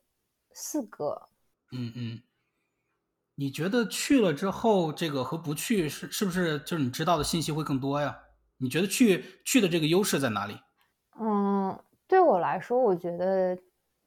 [0.53, 1.29] 四个。
[1.71, 2.23] 嗯嗯。
[3.41, 8.15] 你觉得去了之后，这个和不去是是不是就是你知道的信息会更多呀？
[8.59, 10.61] 你觉得去去的这个优势在哪里？
[11.19, 13.57] 嗯，对我来说，我觉得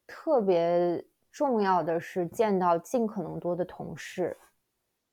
[0.06, 4.38] 特别重要的是见到尽可能多的同事，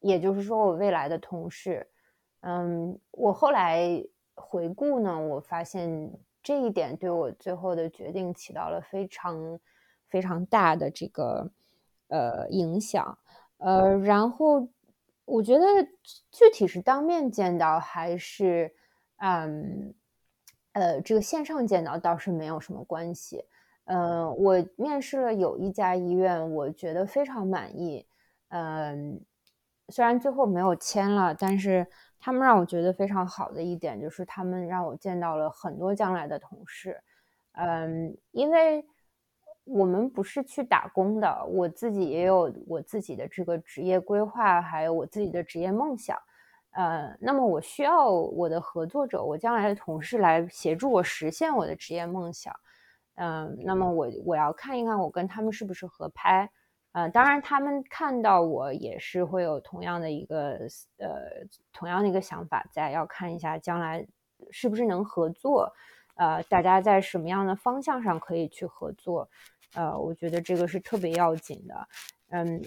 [0.01, 1.89] 也就是说我未来的同事。
[2.41, 4.05] 嗯，我后来
[4.35, 6.13] 回顾呢，我发现
[6.43, 9.59] 这一点对我最后的决定起到了非常
[10.11, 11.51] 非常大的这个
[12.09, 13.17] 呃影响。
[13.61, 14.67] 呃，然后
[15.27, 15.65] 我觉得
[16.33, 18.75] 具体是当面见到还是，
[19.19, 19.95] 嗯，
[20.73, 23.45] 呃，这个线上见到倒是没有什么关系。
[23.85, 28.07] 嗯，我面试了有一家医院，我觉得非常满意。
[28.49, 29.21] 嗯，
[29.89, 31.87] 虽然最后没有签了，但是
[32.19, 37.01] 他们让我觉得非常好的一点就是他们让我见到了很多将来的同事。
[37.53, 38.85] 嗯，因为。
[39.71, 46.19] 我们不是去打工的，我自己也有我自己的这个职业规划，还有我自己的职业梦想。
[46.73, 52.55] 呃，那么我需要我的合作者，我将来的同事来协助我实现我的职业梦想。
[53.17, 56.49] 嗯，那么我我要看一看我跟他们是不是合拍。
[56.93, 60.59] 呃，当然他们看到我也是会有同样的一个
[60.99, 64.07] 呃同样的一个想法在，要看一下将来
[64.51, 65.73] 是不是能合作。
[66.17, 69.29] 呃，大家在什么样的方向上可以去合作？
[69.75, 71.89] 呃，我觉得这个是特别要紧的。
[72.31, 72.63] 嗯，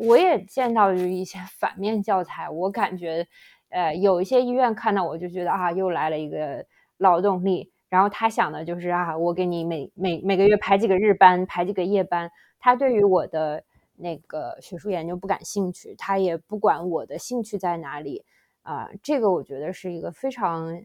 [0.00, 3.26] 我也见到就是一些反面教材，我感觉，
[3.68, 6.66] 呃，有一些医院看到我就觉得啊，又来了一个
[6.98, 13.62] 劳动力，然后他想的就是啊，我给你每每每个月排几个日班，排几个夜班，他对于我的
[13.96, 18.24] 那个学术研究不感兴趣，他也不管我的兴趣在哪里
[18.62, 20.82] 啊，这个我觉得是一个非常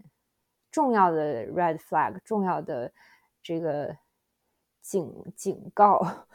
[0.71, 2.91] 重要的 red flag，重要的
[3.41, 3.97] 这个。
[4.89, 6.25] 警警告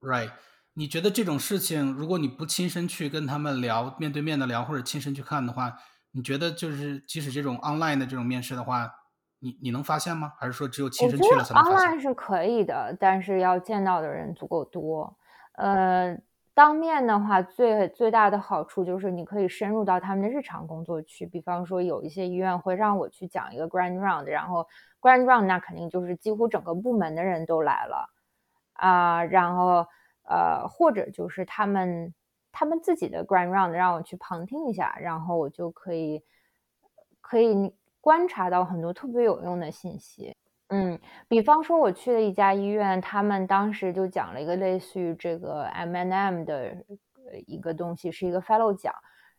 [0.00, 0.30] ，right？
[0.74, 5.76] 你觉得这种事情，如果你不亲身去跟他们聊，面对面的聊，或者亲身去看的话，
[6.12, 8.88] 你觉得就是即使这种 online 的这种面试的话，
[9.40, 10.34] 你你能发现吗？
[10.38, 15.18] 还是说只有亲身去了才能发现？online 是可以的，但是要见到的人足够多，
[15.54, 16.16] 呃。
[16.54, 21.26] 当面的话，最最大的好处就是你可以深入到他们的日常工作去。
[21.26, 24.64] 比方说，有一些医院会让我去讲一个 grand round，然后
[25.00, 28.08] grand round 那肯定就是几乎整个部门的人都来了
[28.74, 29.24] 啊。
[29.24, 29.84] 然后
[30.22, 32.14] 呃，或者就是他们
[32.52, 36.22] 他们自己的 grand round 让我去旁听一下，然后我就可以
[37.20, 40.36] 可以观察到很多特别有用的信息。
[40.68, 40.98] 嗯，
[41.28, 46.74] 比方说我去了一家医院，他们当时就讲了一个类似于这个 M N M 的
[47.46, 48.92] 一个东西，是一个 Fellow 奖。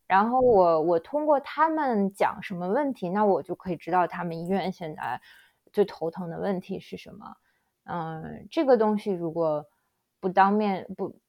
[0.05, 5.19] 然后我我通过他们讲什么问题，那我就可以知道他们医院现在
[5.73, 7.35] 最头疼的问题是什么。
[7.85, 9.65] 嗯，这个东西如果
[10.19, 11.19] 不当面不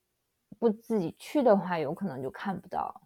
[0.58, 3.00] 不自己去的话，有可能就看不到。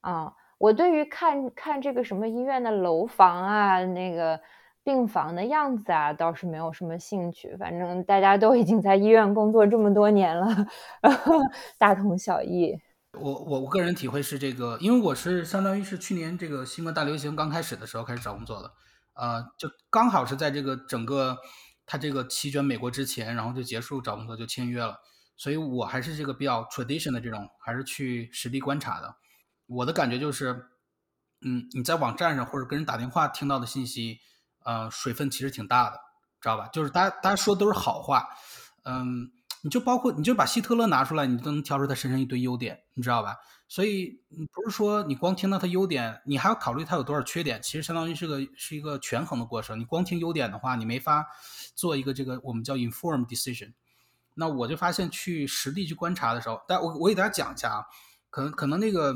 [0.00, 4.40] 啊，我对于看看这个什么医院的楼房啊，那个。
[4.84, 7.56] 病房的样子啊，倒是没有什么兴趣。
[7.56, 10.46] 反正大家都已经在医院工作这么多年了，
[11.78, 12.78] 大同小异。
[13.18, 18.70] 我我我个人体会是这个，因为我是相当于是去年这个新冠大流行刚开始的时候开始找工作的，
[19.14, 21.38] 呃，就刚好是在这个整个
[21.86, 24.98] 它这个席卷美国之前，然后就结束找工作就签约了。
[25.36, 29.16] 所以我还是这个比较 tradition 的这种，还是去实地观察的。
[29.66, 30.66] 我的感觉就是，
[31.40, 34.18] 嗯，你在网站上或者跟人打电话听到的信息。
[34.64, 36.00] 呃，水分其实挺大的，
[36.40, 36.68] 知道吧？
[36.72, 38.26] 就是大家大家说的都是好话，
[38.84, 39.30] 嗯，
[39.62, 43.36] 你就包括你就把希特勒拿出来，你都能挑出他身上一堆优点，你知道吧？
[43.68, 44.20] 所以
[44.52, 47.60] 不是说你光听到他优点，你还要考虑他有多少缺点。
[47.62, 49.78] 其实相当于是个是一个权衡的过程。
[49.78, 51.26] 你光听优点的话，你没法
[51.74, 53.72] 做一个这个我们叫 informed decision。
[54.34, 57.84] 那我就发现去实地去观察的时候，但我我给大家讲一下啊，
[58.30, 59.14] 可能可能那个。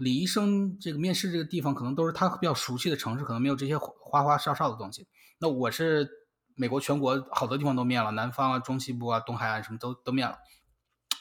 [0.00, 5.06] 李医生这个面试这个地方，可能都是他比较熟悉的城市，可能没有这些花花哨哨的东西。
[5.38, 6.08] 那我是
[6.56, 10.38] 美国全国好多地方都面了，南方啊、中西部啊、东海岸什么都都面了。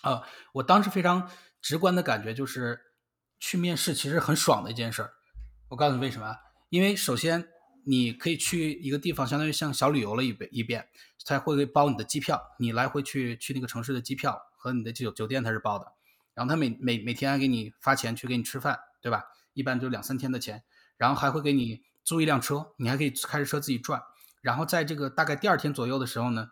[0.01, 0.21] 呃，
[0.53, 1.29] 我当时非常
[1.61, 2.79] 直观的感觉就是，
[3.37, 5.11] 去面试其实很爽的一件事儿。
[5.67, 6.37] 我告诉你为什么？
[6.69, 7.49] 因为首先
[7.85, 10.87] 你可以去一个地方，相当于像小旅游了一遍一遍，
[11.25, 15.91] 他会包你的机票，你来回去去那个城市的机票和你的酒酒店他是包的。
[16.39, 19.25] 然后他每每每天还给你发钱去给你吃饭，对吧？
[19.51, 20.63] 一般就两三天的钱，
[20.95, 24.01] 然后还会给你租一辆车，你还可以开着车自己转。
[24.41, 26.47] 然后在这个大概第二天左右的时候呢，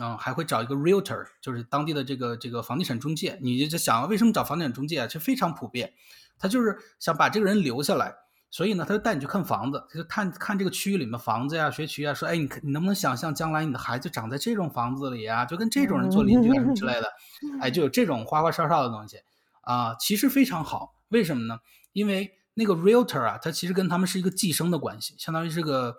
[0.00, 3.38] 嗯，还会找一个 realtor，就是当地的这个这个房地产中介。
[3.42, 5.06] 你就想为什么找房地产中介啊？
[5.06, 5.92] 其实非常普遍，
[6.38, 8.14] 他就是想把这个人留下来。
[8.50, 15.44] 所以呢，他就带你去看房子，他就看看这个区域里面房子呀、学区啊，说，哎，你你能不能想象将来你的孩子长在这种房子里啊？
[15.44, 17.12] 就跟这种人做邻居啊什么之类的，
[17.60, 19.18] 哎，就有这种花花哨哨的东西
[19.60, 20.94] 啊，其实非常好。
[21.08, 21.58] 为什么呢？
[21.92, 25.94] 因为那个 realtor 啊，他其实跟他们是一个寄生的关系，相当于是个，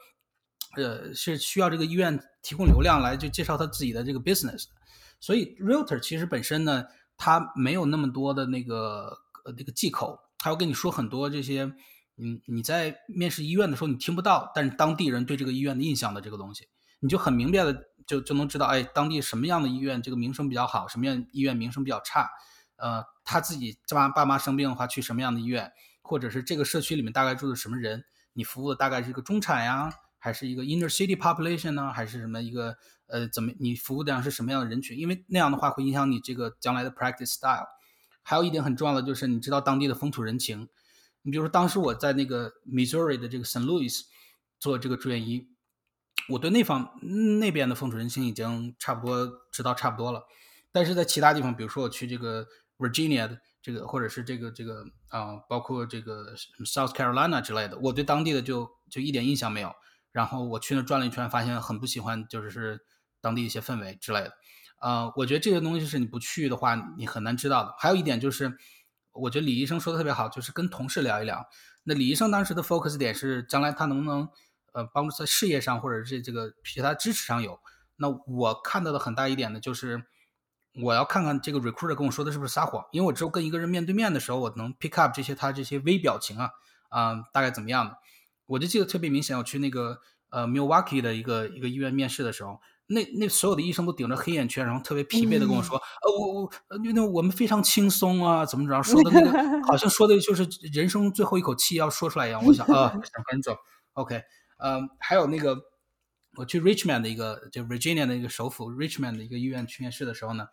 [0.75, 4.63] 呃，是需要这个医院提供流量来就介绍他自己的这个 business。
[5.19, 6.85] 所以 realtor 其实本身呢，
[7.15, 11.71] 他没有那么多的那个呃那个忌口，他要跟你说很多这些。
[12.19, 16.67] 你你在面试医院的时候，你听不到，但是当地人对这个医院的印象的这个东西，
[16.99, 22.29] 你就很明白的就就能知道，哎，当地什么样的医院这个名声比较好，什么样医院名声比较差，
[22.75, 28.03] 呃，他自己爸爸妈生病的话去什么样的医院，或者是这个社区里面大概住的什么人，
[28.33, 32.75] 你服务的大概是一个中产呀，还是一个 inner city population 呢，还是什么一个
[33.07, 34.97] 呃怎么你服务的是什么样的人群？
[34.97, 37.67] 因为那样的话会影响你这个将来的 practice style。
[38.21, 40.67] 还有一点很重要的就是你知道当地的风土人情。
[41.21, 43.63] 你比如说当时我在那个 Missouri 的这个 St.
[43.63, 44.01] Louis
[44.59, 45.47] 做这个住院医。
[46.27, 46.99] 我对那方
[47.39, 50.21] 那边的风土人情已经差不多知道差不多了，
[50.71, 52.45] 但是在其他地方，比如说我去这个
[52.77, 59.73] Virginia 的这个，或者是这个这个啊，包括这个 South Carolina 之类的，我对当地的就就一点印象没有。
[60.11, 62.81] 然后我去那转了一圈，发现很不喜欢，就是
[63.21, 64.33] 当地一些氛围之类的。
[64.81, 67.73] 呃，我觉得这些东西是你不去的话，你很难知道的。
[67.79, 68.55] 还有一点就是，
[69.13, 71.47] 我觉得李医生说的特别好，就是跟同事聊一聊。
[71.83, 74.29] 那李医生当时的 focus 点是将来他能不能。
[74.71, 77.59] 呃，帮助在事业上或者是这个其他支持上有，
[77.95, 80.03] 那我看到的很大一点呢，就是
[80.83, 86.51] 我要看看这个 recruiter 跟我说的是不是撒谎，因为我只有跟一个人面对面的时候，我能 pick up 这些他这些微表情啊，
[86.89, 87.97] 啊，大概怎么样的，
[88.45, 89.35] 我就记得特别明显。
[89.39, 96.51] 我去那个呃 Milwaukee 的一个一个医院面试的时候，那那所有的医生都顶着黑眼圈，然后特别疲惫的跟我说，呃，我我
[96.83, 102.43] 那那我们非常轻松啊，怎么着说的那个好像说的就是人生最后一口气要说出来一样。
[102.43, 103.55] 我想啊，想赶紧走
[103.93, 104.23] ，OK。
[104.57, 105.55] 呃，还有那个，
[106.35, 110.47] 我去 Richmond 的一个，就 Virginia 的一个首府 Richmond 的一个医院去面试的时候呢，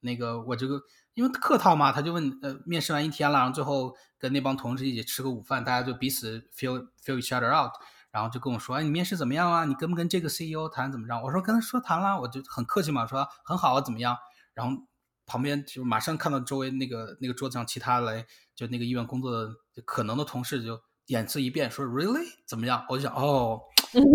[0.00, 0.80] 那个我这个
[1.12, 7.70] 因为客套嘛，他就问，呃，面试完一天了，然后最后跟那帮同事一起吃个午饭，大家就彼此 feel feel each other out，
[8.14, 9.64] 然后就跟我说，哎，你面试怎么样啊？
[9.64, 11.20] 你跟不跟这个 CEO 谈怎么着？
[11.20, 14.16] 我说跟他说谈了，我就很客气嘛，说很好啊，怎么样？
[14.54, 14.80] 然后
[15.26, 19.50] 旁边就马上看到周围那个那个桌子上其他来就那个医院工作的
[19.84, 20.80] 可能的同事就。
[21.08, 23.60] 演示一变，说 “really 怎么样？”我就想，哦，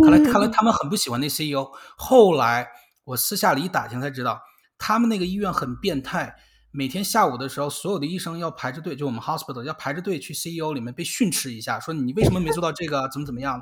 [0.02, 1.72] 看来看来他们很不喜欢那 CEO。
[1.96, 2.68] 后来
[3.04, 4.42] 我私下里一打听才知道，
[4.80, 6.36] 他们那个医院很变态，
[6.72, 13.62] 每天下午的时候，所有的医生要排着队，就我们 hospital 要排着队去 CEO 里面被训斥一下，说你为什么没做到这个，怎么怎么样？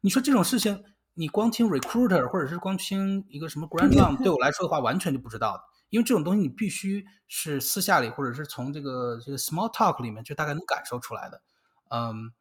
[0.00, 0.82] 你说这种事情，
[1.14, 11.42] 你光听 recruiter 或者是光听一个什么 grand round，对我来说的话，完全就不知道的，因为这种东西你必须是私下里或者是从这个这个 small talk 里面就大概能感受出来的，
[11.90, 12.32] 嗯。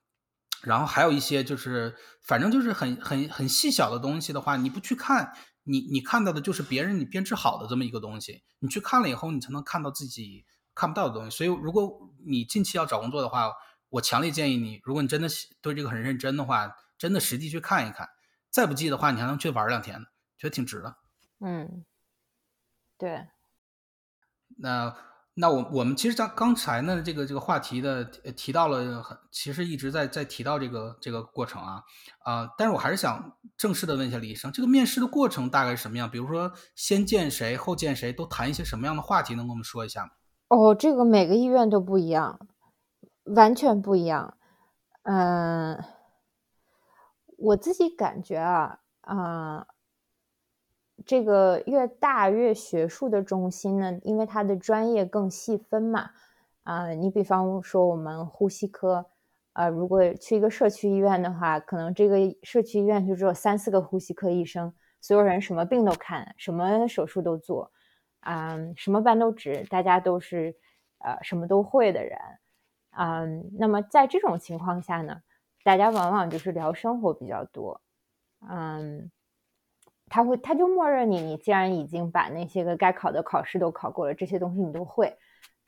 [0.64, 5.32] 然后还有一些就是，反正就是很很很细小的东西的话，你不去看，
[5.64, 8.42] 你你看到的就是别人你编织好的这么一个东西。
[8.60, 10.44] 你去看了以后，你才能看到自己
[10.74, 11.38] 看不到的东西。
[11.38, 13.52] 所以，如果你近期要找工作的话，
[13.90, 15.28] 我强烈建议你，如果你真的
[15.62, 16.72] 对这个很认真的话，
[17.06, 18.10] 真的实地去看一看。
[18.50, 20.06] 再不济的话，你还能去玩两天呢，
[20.40, 20.96] 觉得挺值的。
[21.40, 21.86] 嗯，
[22.98, 23.28] 对。
[24.58, 24.96] 那。
[25.38, 31.84] 那我我们其实刚刚才呢，这个这个话题的提到了，很其实一直在在提到这个这个过程啊
[32.24, 36.10] 啊，但是我还是想正式的问一下李医生，这个面试的过程大概是什么样？
[36.10, 39.36] 比如说先见谁，后见谁，都谈一些什么样的话题？
[39.36, 40.12] 能跟我们说一下吗？
[40.48, 42.40] 哦，这个每个医院都不一样，
[43.26, 44.38] 完全不一样。
[45.04, 45.84] 嗯，
[47.38, 49.68] 我自己感觉啊啊。
[51.06, 56.10] 这个越大越学术的中心呢，因为它的专业更细分嘛，
[56.64, 59.06] 啊，你比方说我们呼吸科，
[59.52, 67.70] 啊，如果去一个社区医院的话，可能这个社区医院就只有三四个呼吸科医生，所有人什么病都看，什么手术都做，
[68.22, 70.56] 啊，什么班都值，大家都是
[71.00, 72.18] 呃什么都会的人，
[72.92, 73.26] 啊，
[73.60, 75.22] 那么在这种情况下呢，
[75.66, 77.82] 大家往往就是聊生活比较多，
[78.48, 79.12] 嗯。
[80.08, 85.18] 他会，他就默认你，你既然已经把那些个该考的考试都考过了，这些东西你都会，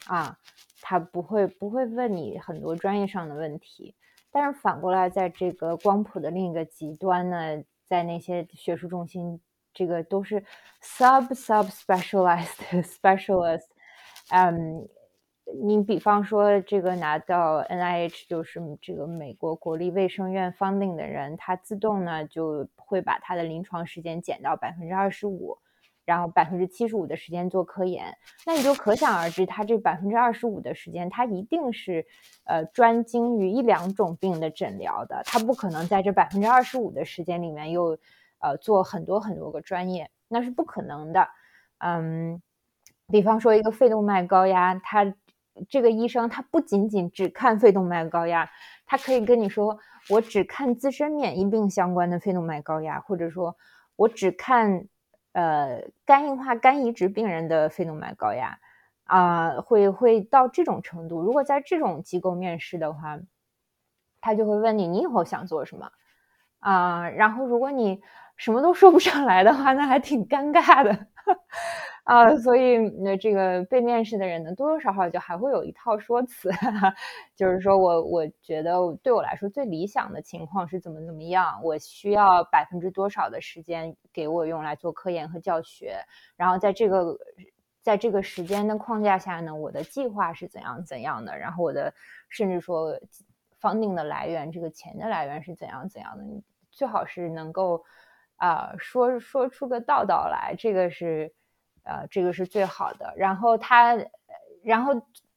[0.05, 0.37] 啊，
[0.79, 3.95] 他不会不会问你很多专业上的问题。
[4.31, 9.41] 但是反过来，在这个光谱的另一个极端呢，在那些学术中心，
[9.73, 10.45] 这个都是
[10.83, 13.65] sub sub specialized specialist，
[14.29, 14.87] 嗯。
[15.63, 25.57] 你比方说，这个拿到 NIH 就是这个美国国立卫生院 funding 的人，他自动呢就会把他的临床时间减到百分之二十五，
[26.03, 28.13] 然后百分之七十五的时间做科研。
[28.45, 32.05] 那你就可想而知，他这百分之二十五的时间，他一定是
[32.43, 37.97] 呃专精于一两种病的诊疗的，他不可能在这百分之二十五的时间里面又
[38.39, 41.29] 呃做很多很多个专业，那是不可能的。
[41.77, 42.41] 嗯，
[43.07, 45.15] 比方说一个肺动脉高压，他。
[45.69, 48.49] 这个医生他不仅仅只看肺动脉高压，
[48.85, 49.77] 他可以跟你说，
[50.09, 53.55] 我只看自身免疫病相关的肺动脉高压，或者说，
[53.95, 54.87] 我只看
[55.33, 58.59] 呃肝硬化、肝移植病人的肺动脉高压，
[59.05, 61.21] 啊，会会到这种程度。
[61.21, 63.19] 如果在这种机构面试的话，
[64.21, 65.91] 他就会问你，你以后想做什么
[66.59, 67.09] 啊？
[67.09, 68.01] 然后如果你
[68.35, 71.07] 什么都说不上来的话，那还挺尴尬的。
[72.07, 76.49] 啊，所以那这个被面试的人呢，多多少少就还会有一套说辞，
[77.35, 85.97] 就是说我我觉得对我来说最理想的情况是怎么怎么样，我需要百分之多少的时间给我用来做科研和教学，
[86.37, 87.17] 然后在这个
[87.81, 91.93] 在这个时间的框架下呢，我的计划是怎样怎样的，然后我的
[92.29, 92.97] 甚至说
[93.59, 96.41] funding 的来源，这个钱的来源是怎样怎样的，你
[96.71, 97.83] 最好是能够
[98.37, 101.33] 啊说说出个道道来，这个是。
[101.87, 103.13] 呃，这个是最好的。
[103.15, 103.97] 然后他，
[104.61, 104.93] 然后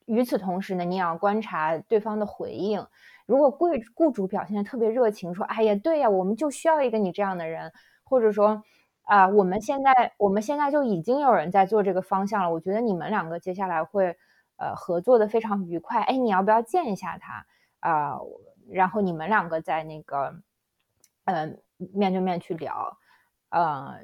[0.06, 2.84] 与此同时呢，你也要观察对方的回应。
[3.26, 7.72] 如果雇雇主表现的特别热情，说：“哎呀，对呀，我们就需要一个你这样的人。”
[8.02, 8.60] 或者说
[9.06, 12.50] ：“啊，我们现在我们现在就已经有人在做这个方向了。
[12.52, 14.16] 我觉得你们两个接下来会
[14.56, 16.02] 呃合作的非常愉快。
[16.02, 17.46] 哎，你要不要见一下他
[17.78, 18.18] 啊？
[18.68, 20.34] 然后你们两个在那个
[21.26, 21.62] 嗯
[21.94, 22.98] 面对面去聊，
[23.50, 23.94] 呃。”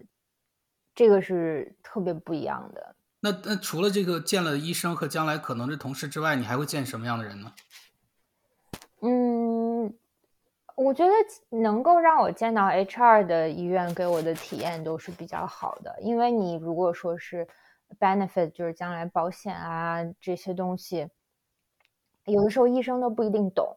[0.96, 2.96] 这个是特别不一样的。
[3.20, 7.52] 那那除了这个见了医生和将来可能的同事之外，你还会见什么样的人呢？
[9.00, 9.94] 嗯，
[10.74, 11.12] 我觉得
[11.58, 15.94] 能够让我见到 HR 的医院给我的体验都是比较好的。
[16.00, 17.46] 因为你如果说是
[18.00, 21.08] benefit，就是将来保险啊这些东西，
[22.24, 23.76] 有的时候医生都不一定懂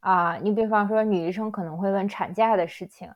[0.00, 0.36] 啊。
[0.36, 3.12] 你比方说女医生可能会问产假的事情，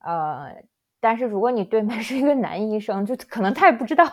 [0.00, 0.54] 呃。
[1.00, 4.04] 但是如果你对面是一个男医生，就可能他也不知道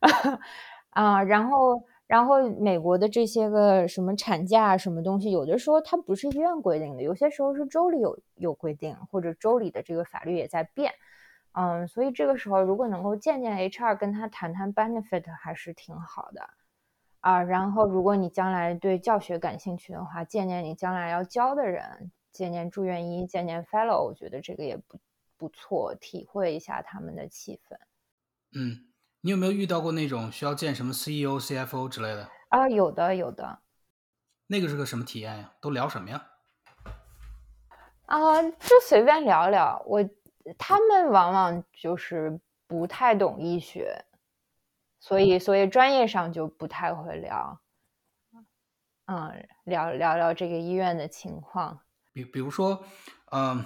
[0.90, 1.22] 啊。
[1.22, 10.92] 然后，然后美国的这些个什么产假什么东西，有的时候它不是医院规定的，有些时候是州里有有规定，或者州里的这个法律也在变。
[11.52, 16.48] 嗯，所以这个时候如果能够见见 HR，跟他谈谈 benefit 还是挺好的
[17.20, 17.42] 啊。
[17.42, 24.98] 然后，如果你将来对教学感兴趣的话，见见你将来要教的人，见见住院医，见见 fellow，我觉得这个也不。
[25.38, 27.78] 不错，体会一下他们的气氛。
[28.52, 28.88] 嗯，
[29.20, 32.28] 你有没有遇到过那种需要见什么 CEO、CFO 之类的？
[32.48, 33.60] 啊，有的，有的。
[34.48, 35.52] 那个是个什么体验呀？
[35.60, 36.26] 都聊什么呀？
[38.06, 39.80] 啊，就随便聊聊。
[39.86, 40.02] 我
[40.58, 44.04] 他们往往就是不太懂医学，
[44.98, 47.60] 所以所以专业上就不太会聊。
[49.06, 51.80] 嗯，聊聊聊这个医院的情况。
[52.12, 52.82] 比比如说，
[53.30, 53.64] 嗯。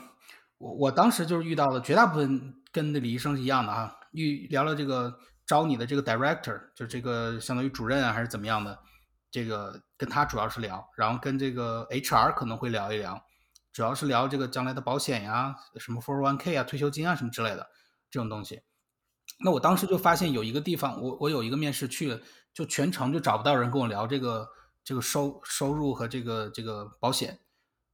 [0.63, 8.79] 我我当时就是遇到了绝大部分跟那李医生是一样的啊，遇聊了这个招你的这个 director，就这个相当于主任啊还是怎么样的，
[9.29, 13.21] 这个跟他主要是聊，然后跟这个 HR 可能会聊一聊，
[13.73, 17.67] 主要是聊这个将来的保险呀，什么 401k 啊、退休金啊什么之类的
[18.09, 18.63] 这种东西。
[19.45, 22.21] 那我当时就发现有一个地方，我我有一个面试去了，
[22.55, 24.49] 就全程就找不到人跟我聊这个
[24.85, 27.41] 这个收收入和这个这个保险，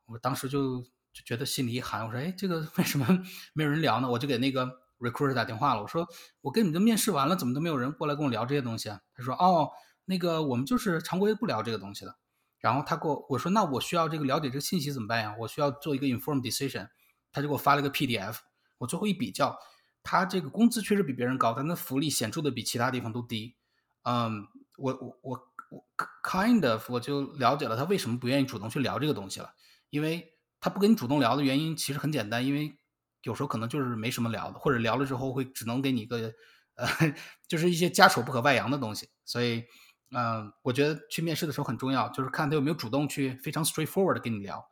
[0.04, 0.84] 我当时就。
[1.18, 3.06] 就觉得心里一寒，我说：“哎，这个为什么
[3.52, 4.64] 没有人聊呢？”我就给那个
[5.00, 6.06] recruiter 打电话了，我说
[6.40, 9.68] ：“我跟你们面试完了，怎么都没有人过来跟我聊这些东西啊？”他说：“哦，
[10.04, 12.14] 那个我们就是常规不聊这个东西的。”
[12.60, 15.34] 然后他给我我说：“那我需要这个了解这个信息怎么办呀？
[15.40, 16.88] 我需要做一个 informed decision。”
[17.32, 18.36] 他就给我发了个 PDF，
[18.78, 19.56] 我最后一比较，
[20.02, 23.56] 他这个工资确实比别人高，但那福利显著的比其他地方都低。
[24.04, 24.46] 嗯，
[24.76, 25.84] 我我我我
[26.24, 29.52] kind of 我就了解了他为什么不愿意主动去聊这个东西了，
[29.90, 30.37] 因为。
[30.60, 32.76] 他不跟你主动聊的原因其实很简单，因为
[33.22, 36.32] 有时候可能就是没什么聊的，或者聊了之后会只能给你一个
[36.74, 36.86] 呃，
[37.48, 39.08] 就是一些家丑不可外扬的东西。
[39.24, 39.64] 所以，
[40.10, 44.64] 嗯，我觉得去面试的时候很重要，就是看他有没有主动去非常 straightforward 的跟你聊。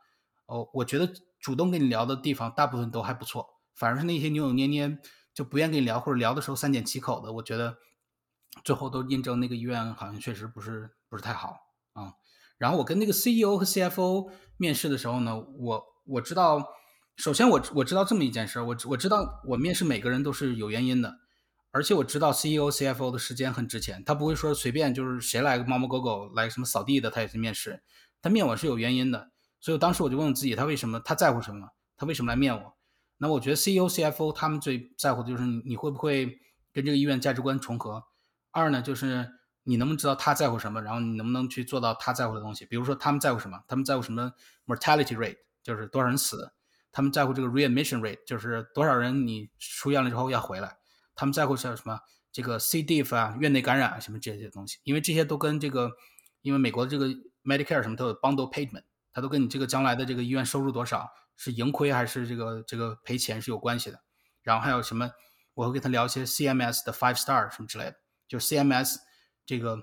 [0.47, 4.97] 哦，我觉得主动跟你聊的地方大部分都还不错，反而是那些扭扭捏捏
[5.33, 7.77] 就不愿跟你聊，或者聊的时候三缄其口的，我觉得
[8.63, 11.57] 最后都印证那个医院好像确实不是不是太好
[11.93, 12.13] 啊。
[12.57, 16.65] 然后我跟那个 CEO 和 CFO 面试的时候呢，我我知道，
[17.15, 21.17] 首先我我知道这么一件事，我我知道我面试每个人都是有原因的，
[21.71, 27.83] 而且我知道 CEO、CFO 的时间很值钱，他不会说随便就是谁来猫猫狗狗来什么扫地的他也去面试，
[28.21, 29.29] 他面我是有原因的，
[29.59, 31.67] 所以当时我就问我自己，他为什么他在乎什么？
[31.95, 32.73] 他为什么来面我？
[33.19, 36.25] 那我觉得 CEO、CFO 他们最在乎的就是你会不会
[36.73, 38.03] 跟这个医院价值观重合，
[38.51, 39.36] 二呢就是。
[39.69, 40.81] 你能不能知道他在乎什么？
[40.81, 42.65] 然后你能不能去做到他在乎的东西？
[42.65, 43.61] 比如说他们在乎什么？
[43.67, 44.31] 他们在乎什么
[44.65, 46.53] ？mortality rate 就是多少人死？
[46.89, 50.77] 他们在乎这个 readmission rate 就是多少人你出院了之后要回来？
[51.13, 51.99] 他们在乎是什么？
[52.31, 52.81] 这个 C.
[52.81, 54.77] diff 啊，院内感染啊，什么这些东西？
[54.83, 55.91] 因为这些都跟这个，
[56.43, 57.07] 因为美国的这个
[57.43, 63.99] Medicare 什么都有 bundle payment，它都跟你这个将来的这个医院收入多少是盈亏还是这个这个赔钱是有关系的。
[64.43, 65.11] 然后还有什么？
[65.55, 67.95] 我会跟他聊一些 CMS 的 five star 什么之类的，
[68.29, 68.95] 就是 CMS。
[69.47, 69.79] 这个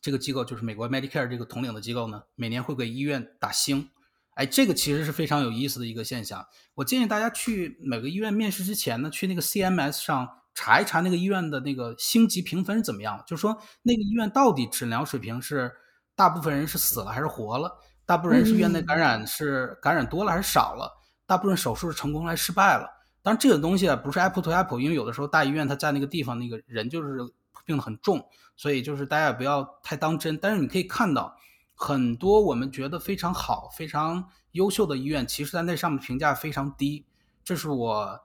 [0.00, 3.88] 这个机构就是美国 Medicare 这个统领的机构呢，每年会给医院打星，
[4.34, 6.46] 哎，这个其实是非常有意思的一个现象。
[6.74, 15.72] 我建议大家去每个医院面试之前呢，去那个 CMS 上查一查那个医院的那个星级评分怎么样，就是说那个医院到底诊疗水平是
[16.14, 17.72] 大部分人是死了还是活了，
[18.04, 20.92] 大部分人是院内感染是感染多了还是少了，
[21.26, 22.86] 大部分手术是成功还是失败了。
[23.22, 27.18] 当然这个东西啊不是 apple to apple，因为有的时候大医院它在那个地方那个人就是
[27.64, 30.36] 病得很重，所以就是大家也不要太当真。
[30.36, 31.36] 但是你可以看到
[31.74, 37.06] 很多我们觉得非常好、非常优秀的医院，其实在那上面评价非常低。
[37.44, 38.20] 这是我。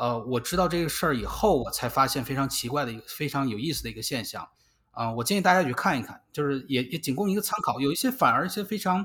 [0.00, 4.48] 呃，我知道这个事儿以后，我才发现非常奇怪的一个非常有意思的一个现象，
[4.92, 7.80] 啊，我建议大家去看一看，就是也也仅供一个参考。
[7.80, 9.04] 有一些反而一些非常，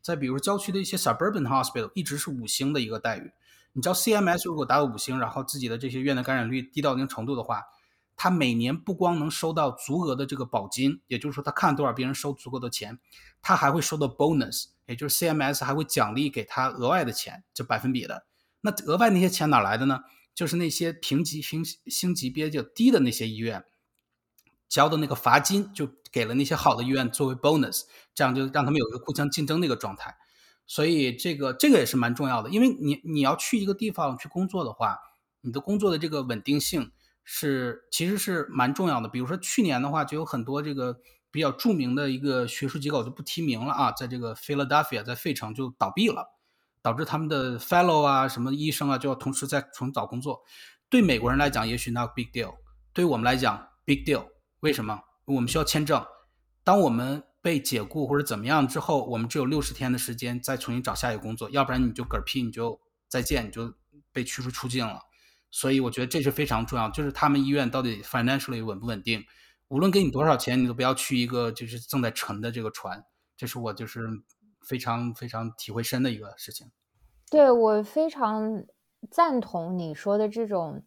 [0.00, 3.30] 在比如郊区的一些 suburban hospital 一直是五星的一个待遇。
[3.74, 7.64] 你知道 CMS 如果达到五星，然后自己的这些院的感染率低到一定程度的话，
[8.22, 12.98] 他每年不光能收到足额的这个保金，也就是说他看多少病人收足够的钱，
[13.40, 18.26] 他还会收到 bonus，也就是 CMS 还会奖励给他额外的钱，就百分比的。
[18.60, 20.00] 那额外那些钱哪来的呢？
[20.34, 23.64] 就是那些评级星星级别较低的那些医院，
[24.68, 30.14] 交的那个罚金就给了那些好的医院作为 bonus，这样就让他们有一个互相竞争的一个状态。
[30.66, 34.98] 所以这个这个也是蛮重要的，因为你你要去一个地方去工作的话，
[35.40, 36.92] 你的工作的这个稳定性
[37.24, 39.08] 是其实是蛮重要的。
[39.08, 40.98] 比如说去年的话，就有很多这个
[41.30, 46.36] 比较著名的一个学术机构就不提名了啊，在这个 Philadelphia 在费城就倒闭了。
[46.82, 50.40] 导致他们的 fellow 啊，什么医生啊，就要同时在重找工作。
[50.88, 52.54] 对美国人来讲，也许 not big deal；
[52.94, 54.26] 对我们来讲，big deal。
[54.60, 54.98] 为什么？
[55.26, 56.02] 我们需要签证。
[56.64, 63.74] 当我们被解雇或者怎么样之后，我们只有六十天的时间再重新找下一个工作，要不然你就嗝屁，你就再见，你就
[64.10, 65.00] 被驱逐出境了。
[65.50, 69.24] 所以我觉得这是非常重要，就是他们医院到底 financially 稳不稳定？
[69.68, 73.04] 无论给你多少钱，你都不要去一个就是正在沉的这个船。
[73.36, 74.08] 这是我就是。
[74.62, 76.70] 非常非常体会深的一个事情，
[77.30, 78.62] 对我非常
[79.10, 80.84] 赞同你说的这种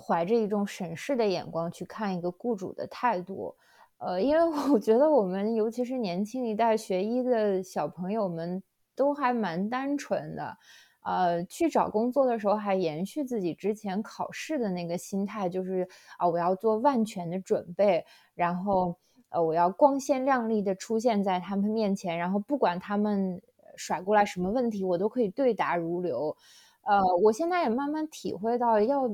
[0.00, 3.54] 怀着一种审视的眼光去看一个雇主的态度，
[3.98, 8.62] 呃，因为我觉得我们尤其是年轻一代学医的小朋友们
[8.96, 10.56] 都还蛮单纯的，
[11.02, 15.88] 呃，去找工作的时候还延续自己之前考试的那个心态，就是
[16.18, 18.98] 啊，我要做万全的准备，然后。
[19.34, 23.40] 呃，我要光鲜亮丽的出现在他们面前，然后不管他们
[23.76, 26.36] 甩过来什么问题，我都可以对答如流。
[26.82, 29.08] 呃，我现在也慢慢体会到，要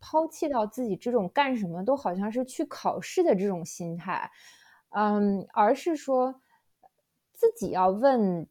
[0.00, 4.30] 抛弃到自己这种干什么都好像是去考试的这种心态，
[4.88, 6.40] 嗯，而是说
[7.34, 8.48] 自己要问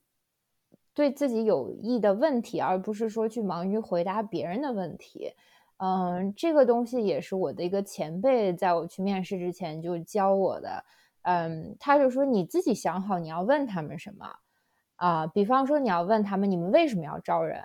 [0.98, 5.32] 对自己有益的问题，而不是说去忙于回答别人的问题。
[5.78, 10.84] 嗯，这个东西也是我的一个前辈在我去面试之前就教我的。
[11.22, 14.26] 嗯，他就说你自己想好你要问他们什么
[14.96, 15.28] 啊？
[15.28, 17.62] 比方说你要问他们，你们为什么要招人？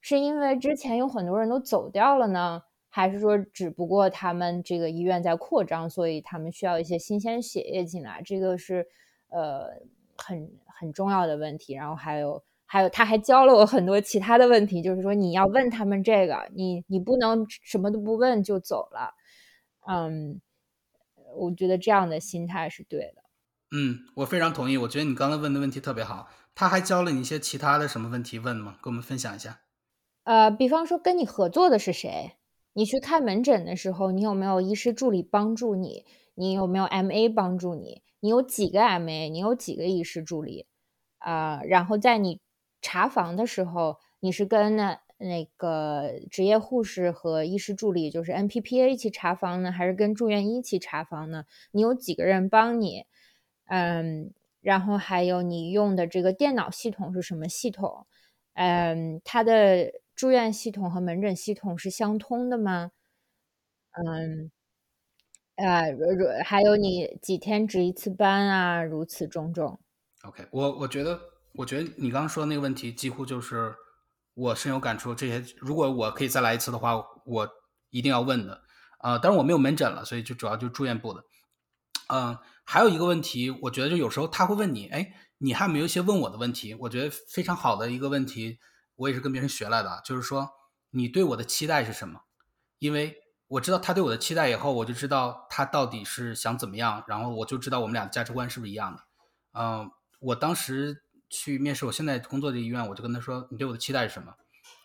[0.00, 8.20] 是因为之前有很多人都走掉了呢，还是说只不过他们这个医院在扩张，所以他们需要一些新鲜血液进来？
[8.24, 8.84] 这个是
[9.28, 9.68] 呃
[10.16, 11.74] 很很重要的问题。
[11.74, 12.42] 然后还有
[12.72, 19.14] 还有，他还教了我很多其他的问题，就是说你要问他们这个，你你不能什么都不问就走了，
[19.86, 20.40] 嗯。
[21.34, 23.22] 我觉得这样的心态是对的。
[23.70, 24.76] 嗯，我非常同意。
[24.76, 26.28] 我觉得你刚才问的问题特别好。
[26.54, 28.76] 他还教了你一些其他的什么问题问吗？
[28.82, 29.60] 跟我们分享一下。
[30.24, 32.32] 呃，比方说跟你合作的是谁？
[32.74, 36.04] 你去看门诊的时候，你有没有医师助理帮助你？
[36.34, 38.02] 你有没有 MA 帮助你？
[38.20, 39.30] 你有几个 MA？
[39.30, 40.66] 你有几个医师助理？
[41.16, 42.40] 啊，然后在你
[42.82, 45.00] 查房的时候，你是跟那？
[45.24, 51.44] 那个职业护士和医师助理就是 NPPA 一起查房呢，还是跟住院医一起查房呢？
[51.70, 53.04] 你有几个人帮你？
[53.66, 58.04] 嗯，然后还有你用的这个电脑系统是什么系统？
[58.54, 62.90] 嗯，它的住院系统和门诊系统是相通的吗？
[63.92, 64.50] 嗯，
[65.54, 65.94] 呃，
[66.44, 68.82] 还有你几天值一次班啊？
[68.82, 69.78] 如此种种。
[70.24, 71.20] OK，我我觉得，
[71.54, 73.74] 我觉得你刚刚说的那个问题几乎就是。
[74.34, 76.94] 我深有感触，这些如果我可以再来一次的话，
[77.26, 77.46] 我
[77.90, 78.62] 一定要问的
[78.96, 79.18] 啊。
[79.18, 81.22] 当然我没有门诊了，所以就主要就住院部的。
[82.08, 86.74] 嗯，还有一个问题，我觉得就有时候他会问你，哎，你还有没有一些问我的问题？
[86.76, 88.58] 我觉得非常好的一个问题，
[88.96, 90.48] 我也是跟别人学来的，就是说
[90.92, 92.22] 你对我的期待是什么？
[92.78, 93.14] 因为
[93.48, 99.02] 我知道他对我的期待以后，我就知道他到底是想怎么样，然后我就知道我们俩的价值观是不是一样的。
[99.60, 99.90] 嗯，
[100.20, 101.01] 我当时。
[101.32, 104.34] 去面试我现在工作的医院，我就跟他说：“你对我的期待是什么？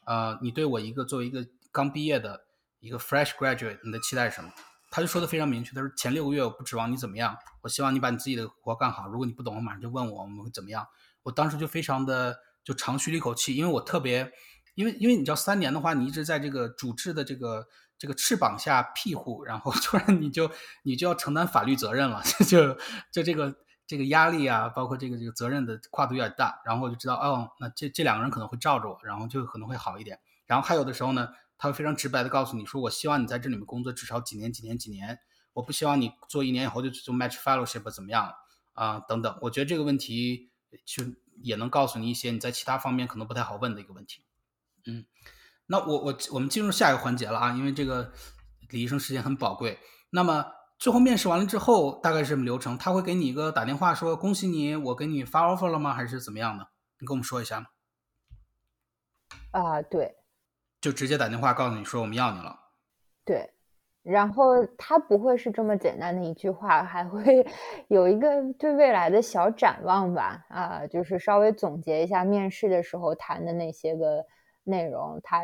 [0.06, 2.46] 呃，你对我一个作为一个刚毕业的
[2.80, 4.50] 一个 fresh graduate，你的期待是什么？”
[4.90, 9.08] 他就说的非常明确，他说：“前六个月我不指望你怎么样，我希望你把你自己的活干好。
[9.10, 10.88] 如果你不懂，我马上就问我，我们会怎么样？”
[11.24, 14.32] 我当时就非常的就长吁了一口气，因为我特别，
[14.76, 17.68] 因为因为你知道三年的话，你一直在这个主治的这个
[17.98, 20.50] 这个翅膀下庇护，然后突然你就
[20.84, 22.74] 你就要承担法律责任了， 就
[23.12, 23.54] 就这个
[23.88, 30.20] 这个压力啊，包括这个这个责任的跨度有点大，然后我就知道哦，那这这两个人可能会罩着我，然后就可能会好一点。
[30.46, 35.18] 然后还有的时候呢，他会非常直白的告诉你说，我希望你在这里面工作至少几年几年几年，
[35.54, 38.34] 我不希望你做一年以后就就 match fellowship 怎么样
[38.74, 39.40] 啊等等。
[39.42, 40.52] 我觉得这个问题
[40.86, 41.04] 就
[41.42, 44.24] 也能告诉你一些你在其他方面可能不太好问的一个问题。
[44.86, 45.06] 嗯，
[45.68, 48.12] 那我我我们进入下一个环节了啊，因为这个
[48.70, 49.80] 李医生时间很宝贵。
[50.10, 50.46] 那么
[50.80, 52.78] 最后面试完了之后，大概是什么流程？
[52.78, 55.94] 他会给你一个打电话说恭喜你，我给你发 offer 了吗？
[55.94, 56.68] 还是怎么样的？
[57.00, 57.68] 你跟我们说一下吗？
[59.52, 60.16] 啊，对，
[60.80, 62.60] 就直接打电话告诉你说我们要你了。
[63.26, 63.52] 对，
[64.04, 67.46] 然后他不会是这么简单的一句话，还会
[67.90, 70.46] 有一个对未来的小展望吧？
[70.50, 74.26] 啊，就是稍微总结一下面试的时候谈的那些个。
[74.70, 75.44] 内容，他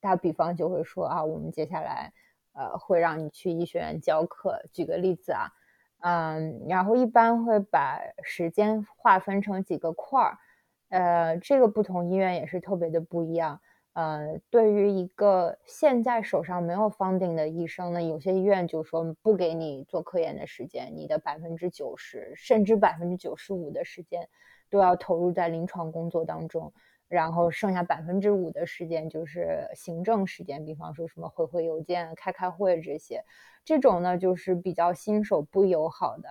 [0.00, 2.12] 他比方就会说啊，我们接下来
[2.52, 4.62] 呃会让你去医学院教课。
[4.72, 5.50] 举个例子啊，
[6.00, 10.38] 嗯，然后一般会把时间划分成几个块儿，
[10.90, 13.60] 呃，这个不同医院也是特别的不一样。
[13.94, 24.28] 呃，对于一个现在手上没有 funding 的医生呢，有些医院就说不给你做科研的时间，你的百分之九十甚至百分之九十五的时间
[24.70, 26.72] 都要投入在临床工作当中。
[27.12, 33.22] 然后剩下百分之五的时间就是行政时间，比方说什么回回邮件、开开会这些，
[33.66, 36.28] 这种呢就是比较新手不友好的。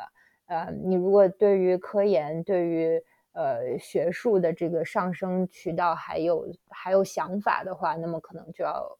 [0.47, 2.99] 呃，你如果对于科研、对于
[3.33, 8.97] 呃学术的这个上升渠道还有还有想法的话，那么可能就要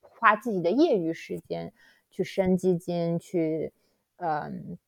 [0.00, 1.72] 花自己的业余时间
[2.08, 3.72] 去申基金、去
[4.18, 4.78] 嗯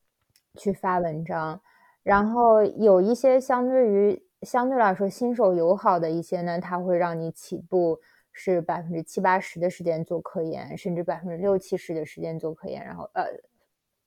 [0.55, 1.61] 去发文章，
[2.05, 4.23] 然后有一些相对于。
[4.43, 8.01] 相对来说，新手友好的一些呢，它会让你起步
[8.33, 12.85] 是百分之七八十的时间做科研，甚至百分之六七十的时间做科研。
[12.85, 13.25] 然后，呃，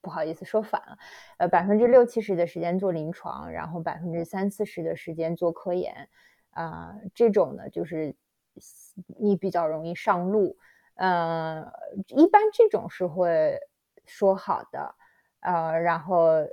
[0.00, 0.98] 不好意思说反了，
[1.36, 6.08] 呃，百分之六七十的时间做临床，然后百分之三四十的时间做科研。
[6.52, 8.14] 啊，这种呢，就是
[9.18, 10.56] 你比较容易上路。
[10.94, 11.70] 呃，
[12.08, 13.58] 一般这种是会
[14.06, 14.94] 说好的，
[15.40, 16.46] 呃，然后。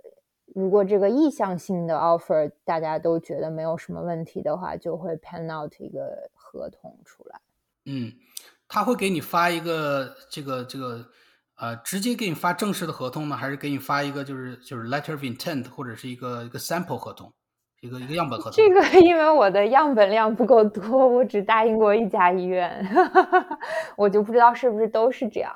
[0.56, 7.40] 如果这个意向性的 offer 大家都觉得没有什么问题的话，就会 pen out 一个合同出来。
[7.86, 8.12] 嗯，
[8.68, 11.06] 他会给你发一个这个这个
[11.56, 17.32] 呃，直接给你发正式的合同呢，还是给你发一个就是就是 letter of intent 或者是一个一个 sample 合同，
[17.82, 18.54] 一个一个样本合同？
[18.54, 22.88] 这个因为我的样本量不够多，我只答应过一家医院，
[23.98, 25.54] 我就不知道是不是都是这样。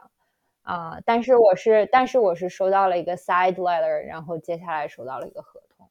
[0.63, 5.89] 啊，但是我是，但是我是收到了一个 side letter，然后接下来收到了一个合同。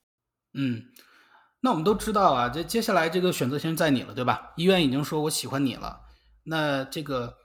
[0.54, 0.82] 嗯，
[1.60, 4.54] 那我们都知道啊，这接下来这个选择权在你了，对吧？
[4.56, 6.00] 医院已经说我喜欢你了，
[6.44, 7.36] 那这个，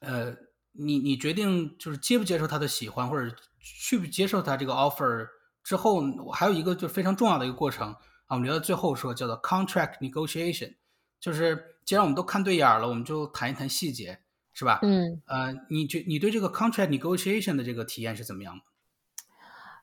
[0.00, 0.34] 呃，
[0.72, 3.30] 你你决定就是接不接受他的喜欢，或者
[3.60, 5.28] 去不接受他这个 offer
[5.62, 7.98] 之后，我还有一个就非常重要的一个过程啊，
[8.30, 10.76] 我们留到最后说，叫做 contract negotiation，
[11.20, 14.20] 就是既然我们都看对眼了，我们就谈一谈细节。
[14.58, 14.80] 是吧？
[14.82, 18.62] 嗯，呃，你觉你对这个 contract negotiation 的这个体验是怎么样的？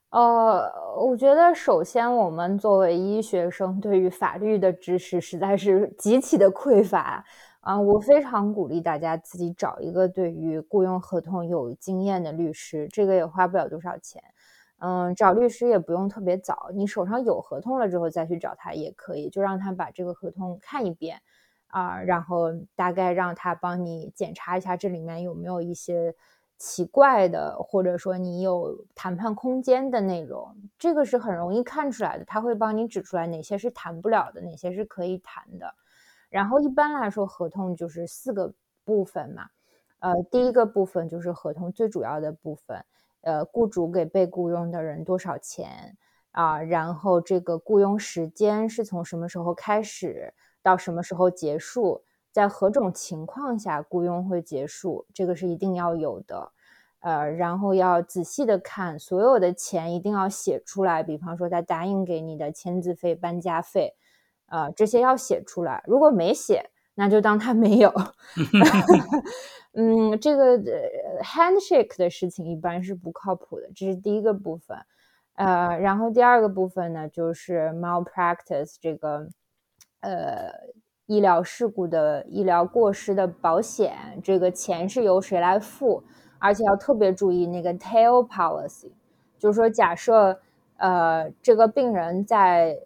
[0.10, 7.24] 呃，我觉得首先我们作为医学生，对于法律的知识实在是极其的匮乏
[7.62, 7.80] 啊！
[7.80, 14.22] 我非常鼓励大家自己找一个对于雇佣合同有经验的律师，这个也花不了多少钱。
[14.80, 21.22] 嗯，找律师也不用特别早，你手上有合同了之后再去找他也可以，就让他把这个合同看一遍。
[21.68, 26.16] 啊，然后大概让他帮你检查一下这里面有没有一些
[26.58, 32.24] 奇怪的，或者说你有谈判空间的内容，这个是很容易看出来的。
[32.24, 35.74] 他会帮你指出来哪些是谈不了的，哪些是可以谈的。
[36.30, 38.54] 然后一般来说，合同就是四个
[38.86, 39.50] 部分嘛。
[40.00, 42.86] 呃，第一个部分就是合同最主要的部分，
[43.22, 45.98] 呃，雇主给被雇佣的人多少钱
[46.32, 46.62] 啊？
[46.62, 50.34] 然后这个雇佣时间是从什么时候开始？
[50.66, 52.02] 到什么时候结束，
[52.32, 56.52] 在何种情况下雇佣会结束，这个是一定要有的，
[57.02, 63.94] 呃，然后要仔细的看所有的钱一定要写出来，比方说他答应给你的签字费、搬家费，
[64.48, 65.84] 呃，这些要写出来。
[65.86, 67.94] 如果没写，那就当他没有。
[69.78, 70.58] 嗯，这个
[71.22, 74.76] handshake 的事情一般是不靠谱的，这是第一个部分。
[75.36, 79.28] 呃，然后第二个部分呢，就是 malpractice 这个。
[80.06, 80.52] 呃，
[81.08, 86.04] 医疗事故的医疗过失的保险，这个钱是由谁来付？
[86.38, 88.92] 而且要特别注意那个 tail policy，
[89.40, 90.40] 就是说，假设
[90.78, 92.78] 呃这个病人在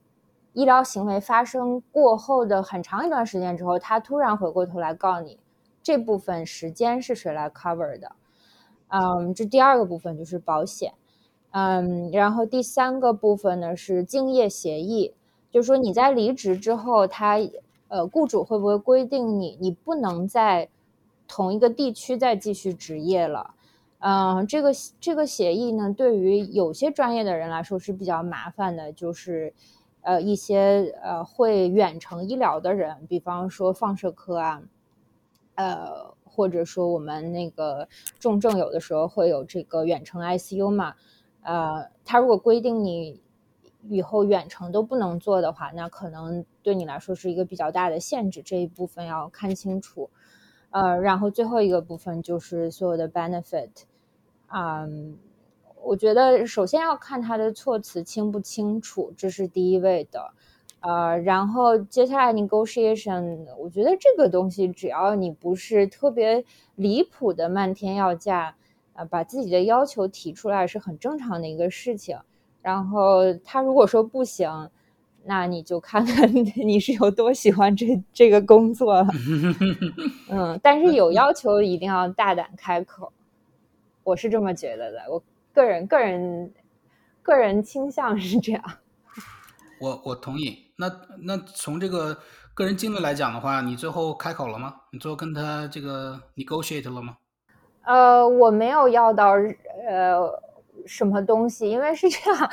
[0.54, 5.38] 医疗行为发生过后的很长一段时间之后，他突然回过头来告你，
[5.84, 8.14] 这部分时间是谁来 cover 的？
[8.88, 10.94] 嗯，这第二个部分就是保险。
[11.52, 15.16] 嗯，然后第三个部分呢是竞业协议，
[15.52, 17.38] 就是说你在离职之后，他
[17.88, 20.70] 呃雇主会不会规定你你不能在
[21.28, 23.56] 同一个地区再继续执业了？
[24.00, 29.54] 嗯，这个这个协议呢，对于有些专业的人来说是比较麻烦的，就是
[30.02, 34.62] 呃一些呃会远程医疗的人，比方说放射科啊，
[35.56, 37.90] 呃或者说我们那个
[38.20, 40.94] 重症有的时候会有这个远程 ICU 嘛，
[41.42, 43.20] 呃，他如果规定你
[43.90, 50.10] 以后远程都不能做的话，那可能对你来说是一个比较大的限制，这一部分要看清楚。
[50.70, 53.72] 呃，然后最后一个部分就是所有的 benefit。
[54.54, 55.18] 嗯，
[55.84, 60.32] 我觉得首先要看他的措辞清不清楚，这是第一位的。
[60.82, 68.56] 呃，然后接下来 negotiation，我觉得这个东西只要你不是特别离谱的漫天要价，
[68.94, 72.20] 呃，把自己的要求提出来是很正常的一个事情。
[72.70, 74.70] 然后他如果说不行，
[75.26, 79.08] 那你就看看你 是有多喜欢这这个工作了。
[80.30, 83.12] 嗯，但是有 要求一定要大胆开口。
[84.04, 86.54] 我是这么觉得的，我个人个人
[87.24, 88.64] 个人倾向是这样。
[89.82, 90.72] 我我同意。
[90.78, 90.92] 那
[91.24, 92.18] 那从这个
[92.54, 94.76] 个人经历来讲的话，你最后开口了吗？
[94.92, 97.18] 你最后跟他这个 negotiate 了吗？
[97.84, 99.32] 呃，我没有要到
[99.88, 100.30] 呃
[100.86, 102.50] 什么东西，因为是这样，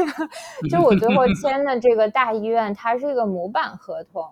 [0.70, 4.26] 就我最后签的这个大医院，它是一个模板合同。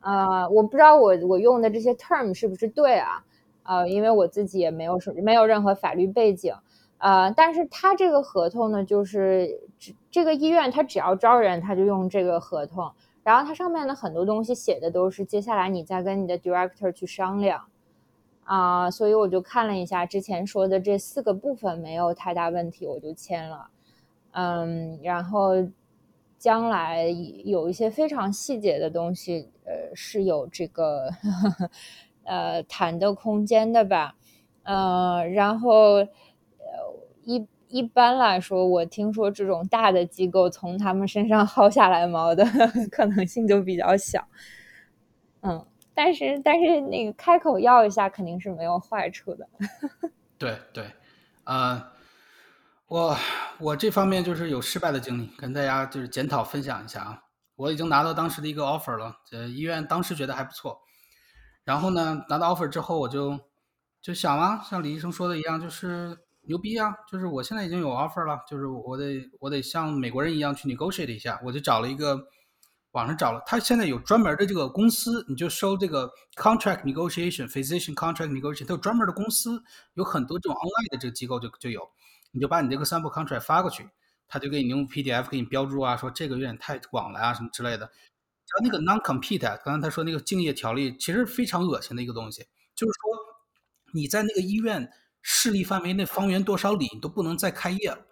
[0.00, 3.24] 呃，我不知道我我用的这些 term 是不是对啊？
[3.64, 6.52] 呃，因为我自己也没有什没有任何法律背景，
[6.98, 9.60] 呃，但是他这个合同呢，就是
[10.10, 12.90] 这个医院他只要招人，他就用这个合同，
[13.22, 17.62] 然后它上面的很多东西写的都是接下来你再跟你的 director 去商量，
[18.44, 23.68] 啊，所以我就看了一下之前说的这四个部分没有太大问题，我就签了，
[24.32, 25.52] 嗯，然后
[26.38, 27.06] 将来
[27.44, 31.10] 有一些非常细节的东西，呃，是有这个。
[32.24, 34.14] 呃，谈的空间的吧，
[34.62, 36.06] 呃，然后呃，
[37.24, 42.44] 一一般来说，我听说这种大的机构从他们身上薅下来毛的
[42.92, 44.24] 可能性就比较小，
[45.40, 49.48] 嗯，但是但是那个开口要一下肯定是没有坏处的。
[50.38, 50.90] 对对，
[51.44, 51.90] 呃，
[52.88, 53.16] 我
[53.58, 57.22] 我这方面就是有失败的经历，跟大家就是检讨分享一下啊。
[57.56, 60.80] 我已经拿到当时的一个 offer 了，这医院当时觉得还不错。
[61.64, 63.38] 然后呢，拿到 offer 之后，我就
[64.00, 66.92] 就想啊，像李医生说的一样，就是牛逼啊！
[67.08, 71.40] 就是我现在已经有 offer 了，就是我得我得像美国人一样去 negotiate 一下。
[71.44, 72.18] 我就找了一个
[72.92, 79.62] 网上找了，他现在有专门的这个公司，你就收这个 contract negotiation，physician contract negotiation，它有专门的公司，
[79.94, 81.90] 有很多这种 online 的这个机构就就有，
[82.32, 83.88] 你就把你这个 sample contract 发过去，
[84.28, 87.78] 他就给你用 PDF 给你标注啊，说这个有点太广了啊，什么之类的。
[87.80, 93.10] 然后那个 non-compete，刚才他说那个竞业条例，其实非常恶心的一个东西，就是说
[93.94, 94.90] 你在那个医院
[95.22, 98.06] 势力范围内方圆多少里，你都不能再开业了。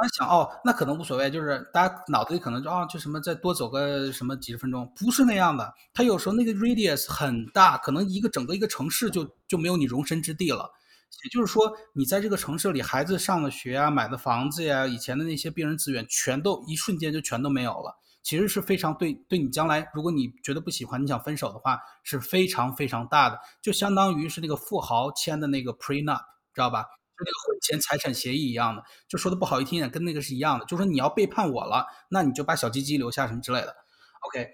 [0.00, 5.74] 大家想哦，那可能无所谓，就是大家脑子里可能就啊，就什么再多走个什么几十分钟，不是那样的。
[5.92, 10.70] 他有时候那个 radius 很大，可能一个整个一个城市就就没有你容身之地了。
[11.22, 17.98] 也就是说，你在这个城市里，孩子上的学啊，买的房子呀，以前的那些病人资源，全都一瞬间就全都没有了。
[18.22, 26.22] 其实是非常对，对你将来，如果你觉得不喜欢，你想分手的话，是非常非常大的，就相当于是那个富豪签的那个 prenup，
[26.54, 26.86] 知道吧？
[27.24, 33.74] 那个婚前财产协议一样的，就说的不好听点，跟那个是一样的，就说你要背叛我了，那你就把小鸡鸡留下什么之类的。
[34.28, 34.48] OK，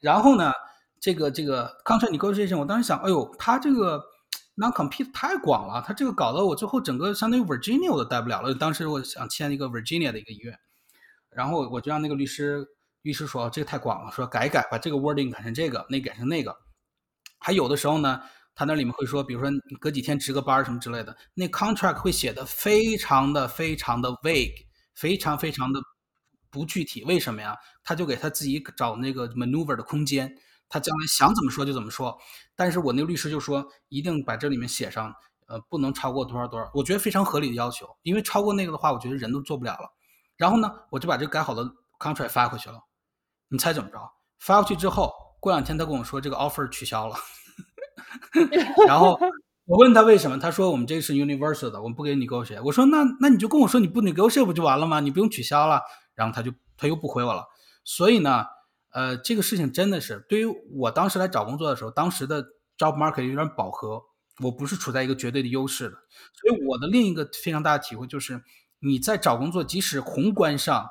[0.00, 0.52] 然后呢，
[1.00, 4.02] 这个这个 contract negotiation，我当时想，哎呦，他这个
[4.56, 8.54] non-compete 太广了，他这个搞得我最后整个相当于 Virginia 我都待不了了。
[8.54, 10.58] 当时我想签一个 Virginia 的一个医院，
[11.30, 12.66] 然后我就让那个律师。
[13.02, 16.54] 律师说：“这个太广了，说改一改，把这个 wording 改成这个，那改成那个。
[17.38, 18.20] 还有的时候呢，
[18.58, 19.48] 他那里面会说，比如说
[19.78, 25.80] 隔几天值个班什么之类的，那 contract 会写的非常的非常的 vague，非常非常的
[26.50, 27.04] 不具体。
[27.04, 27.56] 为什么呀？
[27.84, 30.28] 他就给他自己找那个 maneuver 的空间，
[30.68, 32.18] 他将来想怎么说就怎么说。
[32.56, 35.14] 但是我那个律师就说，一定把这里面写上，
[35.46, 36.68] 呃，不能超过多少多少。
[36.74, 39.88] 我觉得非常合理的要求，因为超过那个的话，我觉得人都做不了了。
[40.36, 41.62] 然后呢，我就把这改好的
[42.00, 42.80] contract 发回去了。”
[43.50, 43.98] 你猜怎么着？
[44.40, 47.14] 发过去之后，过两天他跟我说这个 offer 取消了。
[48.86, 49.18] 然后
[49.66, 52.60] 我问他为什么，他说我们这是 universal 的，我们不给你狗血。
[52.60, 55.00] 我说那那你就跟我说你不 negotiate 不就完了吗？
[55.00, 55.82] 你不用取消了。
[56.14, 57.44] 然后他就他又不回我了。
[57.84, 58.44] 所以呢，
[58.90, 62.42] 呃，这个事情真的是对于我当时来找工作的时候，当时的
[62.76, 64.02] job market 有点饱和，
[64.42, 65.96] 我不是处在一个绝对的优势的。
[66.34, 68.42] 所以我的另一个非常大的体会就是，
[68.80, 70.88] 你在找工作，即使宏观上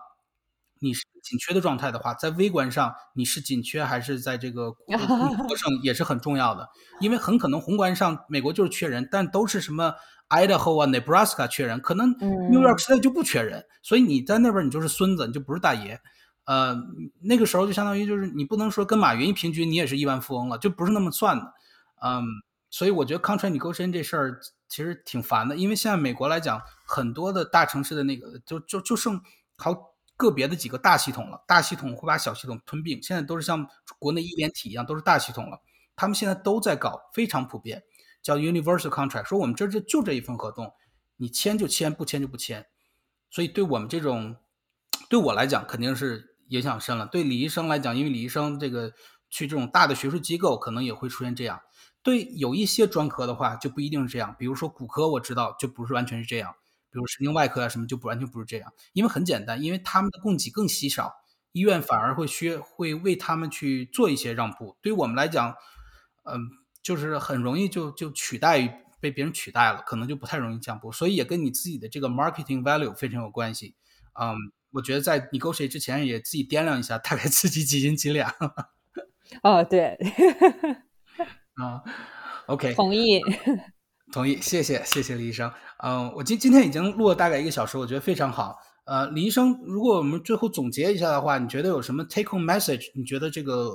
[0.80, 4.72] 你是紧缺的状态的话，在微观上你是紧缺还是在这个
[5.48, 6.68] 过程也是很重要的。
[7.02, 9.94] 因为很可能宏观上美国就是缺人，但都是什么
[10.30, 12.12] Idaho 啊、Nebraska 缺人，可能
[12.52, 16.00] New York 现在就不缺人，所以你在那边你就是孙子，你就不是大爷。
[16.46, 16.76] 呃，
[17.22, 21.54] 那个时候就相当于就是你不能说跟马云一平均，你也是亿万富翁了，就不是那么算的。
[22.02, 22.24] 嗯，
[22.70, 29.22] 所以我觉得 contract negotiation 这事儿其实挺烦的，因为现在美国来讲，很多的大城市的那个就就就剩
[29.58, 29.74] 好
[30.18, 33.66] 个别的几个大系统了，大系统会把小系统吞并，现在都是像
[33.98, 35.62] 国内一联体一样，都是大系统了。
[35.96, 37.84] 他们现在都在搞，非常普遍，
[38.22, 40.74] 叫 universal contract，说我们这就就这一份合同，
[41.16, 42.66] 你签就签，不签就不签。
[43.30, 44.36] 所以对我们这种，
[45.10, 46.34] 对我来讲肯定是。
[46.50, 47.06] 影响深了。
[47.06, 48.94] 对李医生来讲，因为李医生这个
[49.30, 51.60] 去这种大的学术机构，可能也会出现这样。
[52.02, 54.34] 对有一些专科的话，就不一定是这样。
[54.40, 56.56] 比如说骨科，我知道就不是完全是这样。
[56.92, 58.72] 比如神经外科啊什么，就不完全不是这样。
[58.94, 61.14] 因为很简单，因为他们的供给更稀少，
[61.52, 64.78] 医院反而会需会为他们去做一些让步。
[64.82, 65.56] 对于我们来讲，
[66.24, 66.40] 嗯，
[66.82, 70.92] 就是很容易就就取代被别人取代了，可能就不太容易降步。
[70.92, 73.76] 所以也跟你自己的这个 marketing value 非常有关系。
[74.20, 74.36] 嗯。
[74.72, 78.30] 我觉得在你勾谁之前也自己掂量一下，大概自己几斤几两。
[79.42, 79.98] 哦，对，
[81.56, 81.82] 啊
[82.48, 83.22] ，OK，同意，
[84.12, 85.52] 同意，谢谢，谢谢李医生。
[85.84, 88.58] 嗯，我今今天已经录了大概一个小时，我觉得非常好。
[88.86, 92.92] 呃，李医生，如果我们最后总结一下的话，你觉得有什么 take home message？
[92.96, 93.72] 你觉得这个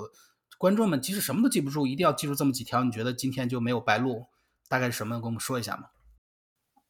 [0.58, 2.82] 观众们即使什么都记不住，一定要记住这么几条？
[2.82, 4.26] 你觉得今天就没有白录？
[4.68, 5.16] 大概是什么？
[5.16, 5.84] 跟我们说一下吗？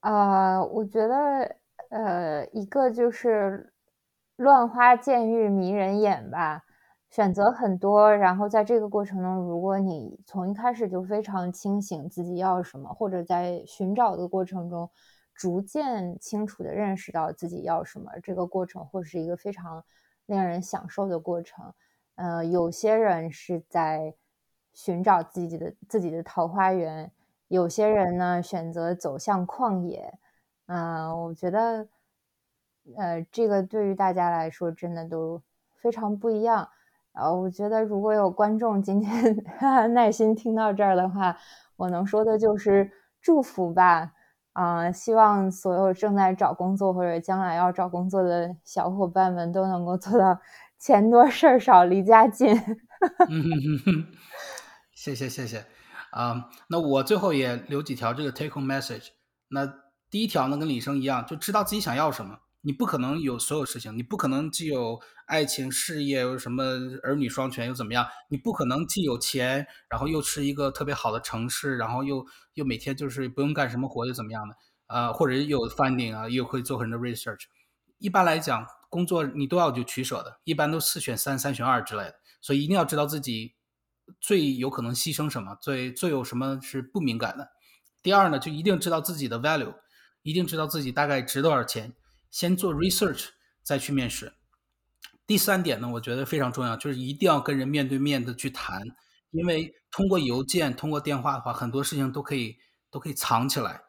[0.00, 1.56] 啊，我觉得，
[1.90, 3.68] 呃，一个就是。
[4.36, 6.62] 乱花渐欲迷人眼吧，
[7.12, 14.88] 选择很多，然后在这个过程中，如果你从一开始就非常清醒自己要什么，或者在寻找的过程中
[15.34, 19.84] 逐渐清楚的认识到自己要什么，这个过程会是一个非常
[20.24, 21.74] 令人享受的过程。
[22.14, 24.14] 呃，有些人是在
[24.72, 27.12] 寻找自己的自己的桃花源，
[27.48, 30.18] 有些人呢选择走向旷野。
[30.64, 31.86] 嗯，我觉得。
[32.96, 35.40] 呃，这个对于大家来说真的都
[35.76, 36.68] 非常不一样。
[37.12, 39.36] 呃，我觉得如果有观众今天
[39.92, 41.36] 耐心听到这儿的话，
[41.76, 42.90] 我能说的就是
[43.20, 44.12] 祝福吧。
[44.54, 50.38] 啊，希望所有正在找工作或者将来要找工作的小伙伴们都能够做到
[50.78, 52.54] 钱多事儿少离家近。
[53.30, 54.06] 嗯
[54.94, 55.64] 谢谢谢谢。
[56.10, 59.08] 啊，那我最后也留几条这个 take home message。
[59.48, 59.66] 那
[60.10, 62.38] 第一条呢，跟李生一样，就知道自己想要什么。
[62.62, 66.64] 你不可能有所有事情，你不可能既有爱情、事业，又什么
[67.02, 68.06] 儿女双全，又怎么样？
[68.28, 74.56] 你不可能既有钱，然后又是一个特别好的城市，然后又又每天就是不用干什么活，又怎么样的？
[74.86, 77.44] 呃，或者有 funding 啊，又会做很多 research。
[77.98, 82.16] 一般来讲，工作你都要就取舍的，一般都四选三、三选二之类的。
[82.40, 83.54] 所以一定要知道自己
[84.20, 87.50] 最有可能牺牲什么，最最有什么是不敏感的。
[88.02, 89.74] 第二呢，就一定知道自己的 value，
[90.22, 91.94] 一定知道自己大概值多少钱。
[92.32, 93.28] 先做 research
[93.62, 94.32] 再去面试。
[95.24, 98.82] 第三点呢，我觉得非常重要，就是一定要跟人面对面的去谈，
[99.30, 102.56] 因为通过邮件、通过电话的话，很多事情都可以
[102.90, 103.80] 都可以藏起来，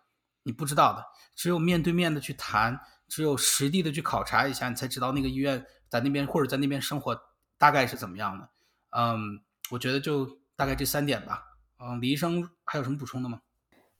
[0.43, 1.03] 你不知道的。
[1.35, 7.19] 只有面对面的去谈，只有实地的去考察一下，你才知道那个医院在那边或者在那边生活
[7.57, 8.49] 大概是怎么样的。
[8.91, 9.41] 嗯，
[9.71, 11.43] 我觉得就大概这三点吧。
[11.79, 13.41] 嗯，李医生还有什么补充的吗？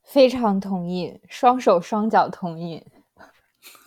[0.03, 2.85] 非常同意，双手双脚同意。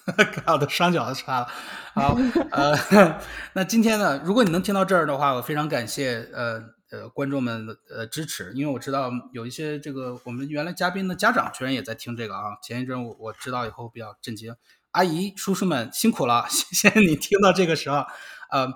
[0.46, 1.48] 我的双脚都插了，
[1.92, 2.16] 好，
[2.52, 3.20] 呃，
[3.54, 6.62] 那今天呢，如果你能听到这儿的话，我非常感谢呃
[6.92, 14.54] 呃观众们的呃支持，因为我知道有一些这个我们原来嘉宾的家长居然也在听这个啊，前一阵我我知道以后比较震惊，
[14.92, 18.04] 阿姨叔叔们辛苦了， 谢谢你听到这个时候，
[18.52, 18.72] 呃，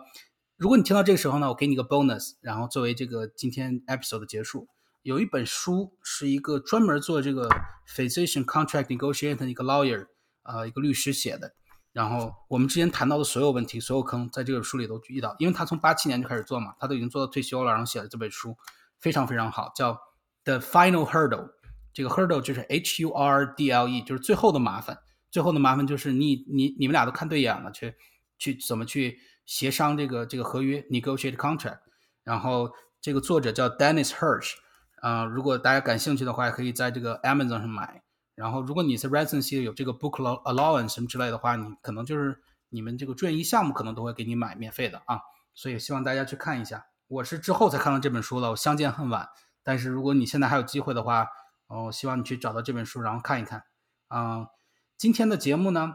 [0.56, 4.66] 如果你听到这个时候呢，我给你个 bonus，然后作为这个今天 episode 的结束，
[5.02, 7.48] 有一本书是一个专门做这个
[7.88, 10.06] physician contract negotiation 的一个 lawyer。
[10.42, 11.54] 呃，一个律师写的，
[11.92, 15.36] 然后我们之前谈到的所有问题、所有坑，在这个书里都遇到。
[15.38, 18.56] 因为他从八七年就开始做嘛，他都已经做到退休了，然后写了这本书，
[18.98, 19.94] 非常非常好，叫
[20.44, 21.46] 《The Final Hurdle》。
[21.92, 24.98] 这个 hurdle 就是 H U R D L E，就是最后的麻烦。
[25.30, 27.94] 最后的麻烦就是你你你们俩都看对眼了，去
[28.38, 31.80] 去怎么去协商这个这个合约，negotiate contract。
[32.22, 34.54] 然后这个作者叫 Dennis Hirsch，
[35.02, 38.02] 啊，如果大家感兴趣的话，可以在这个 Amazon 上买。
[38.40, 42.40] 然后，如果你是 residency 有这个 book allowance 什么之类的话，你可能就是
[42.70, 45.20] 你们这个住院医项目可能都会给你买免费的啊。
[45.52, 46.86] 所以希望大家去看一下。
[47.06, 49.28] 我是之后才看到这本书的，我相见恨晚。
[49.62, 51.28] 但是如果你现在还有机会的话，
[51.66, 53.64] 哦，希望你去找到这本书，然后看一看。
[54.08, 54.46] 嗯，
[54.96, 55.92] 今天的节目呢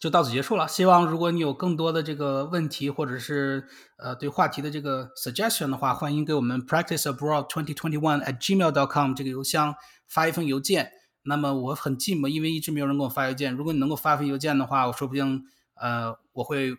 [0.00, 0.66] 就到此结束了。
[0.66, 9.76] 希望如果你有更多的这个问题，或者是呃对话题的这个 suggestion 的话，欢迎给我们 practiceabroad twenty twenty one at gmail dot com 这个邮箱
[10.08, 10.90] 发一封邮件。
[11.22, 13.54] 那么我很寂寞，因为一直没有人给我发邮件。
[13.54, 15.44] 如果你能够发份邮件的话，我说不定
[15.74, 16.76] 呃我会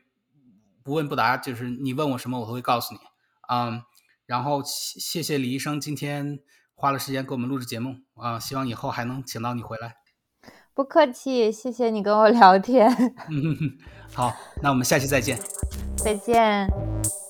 [0.83, 2.99] 不问不答，就是你问我什么，我都会告诉你。
[3.49, 3.83] 嗯，
[4.25, 6.39] 然后谢谢李医生今天
[6.73, 9.97] 花了时间给我们录制节目啊，希望以后还能请到你回来。
[10.73, 12.89] 不客气，谢谢你跟我聊天。
[13.29, 13.77] 嗯
[14.15, 15.37] 好，那我们下期再见。
[15.97, 17.20] 再见。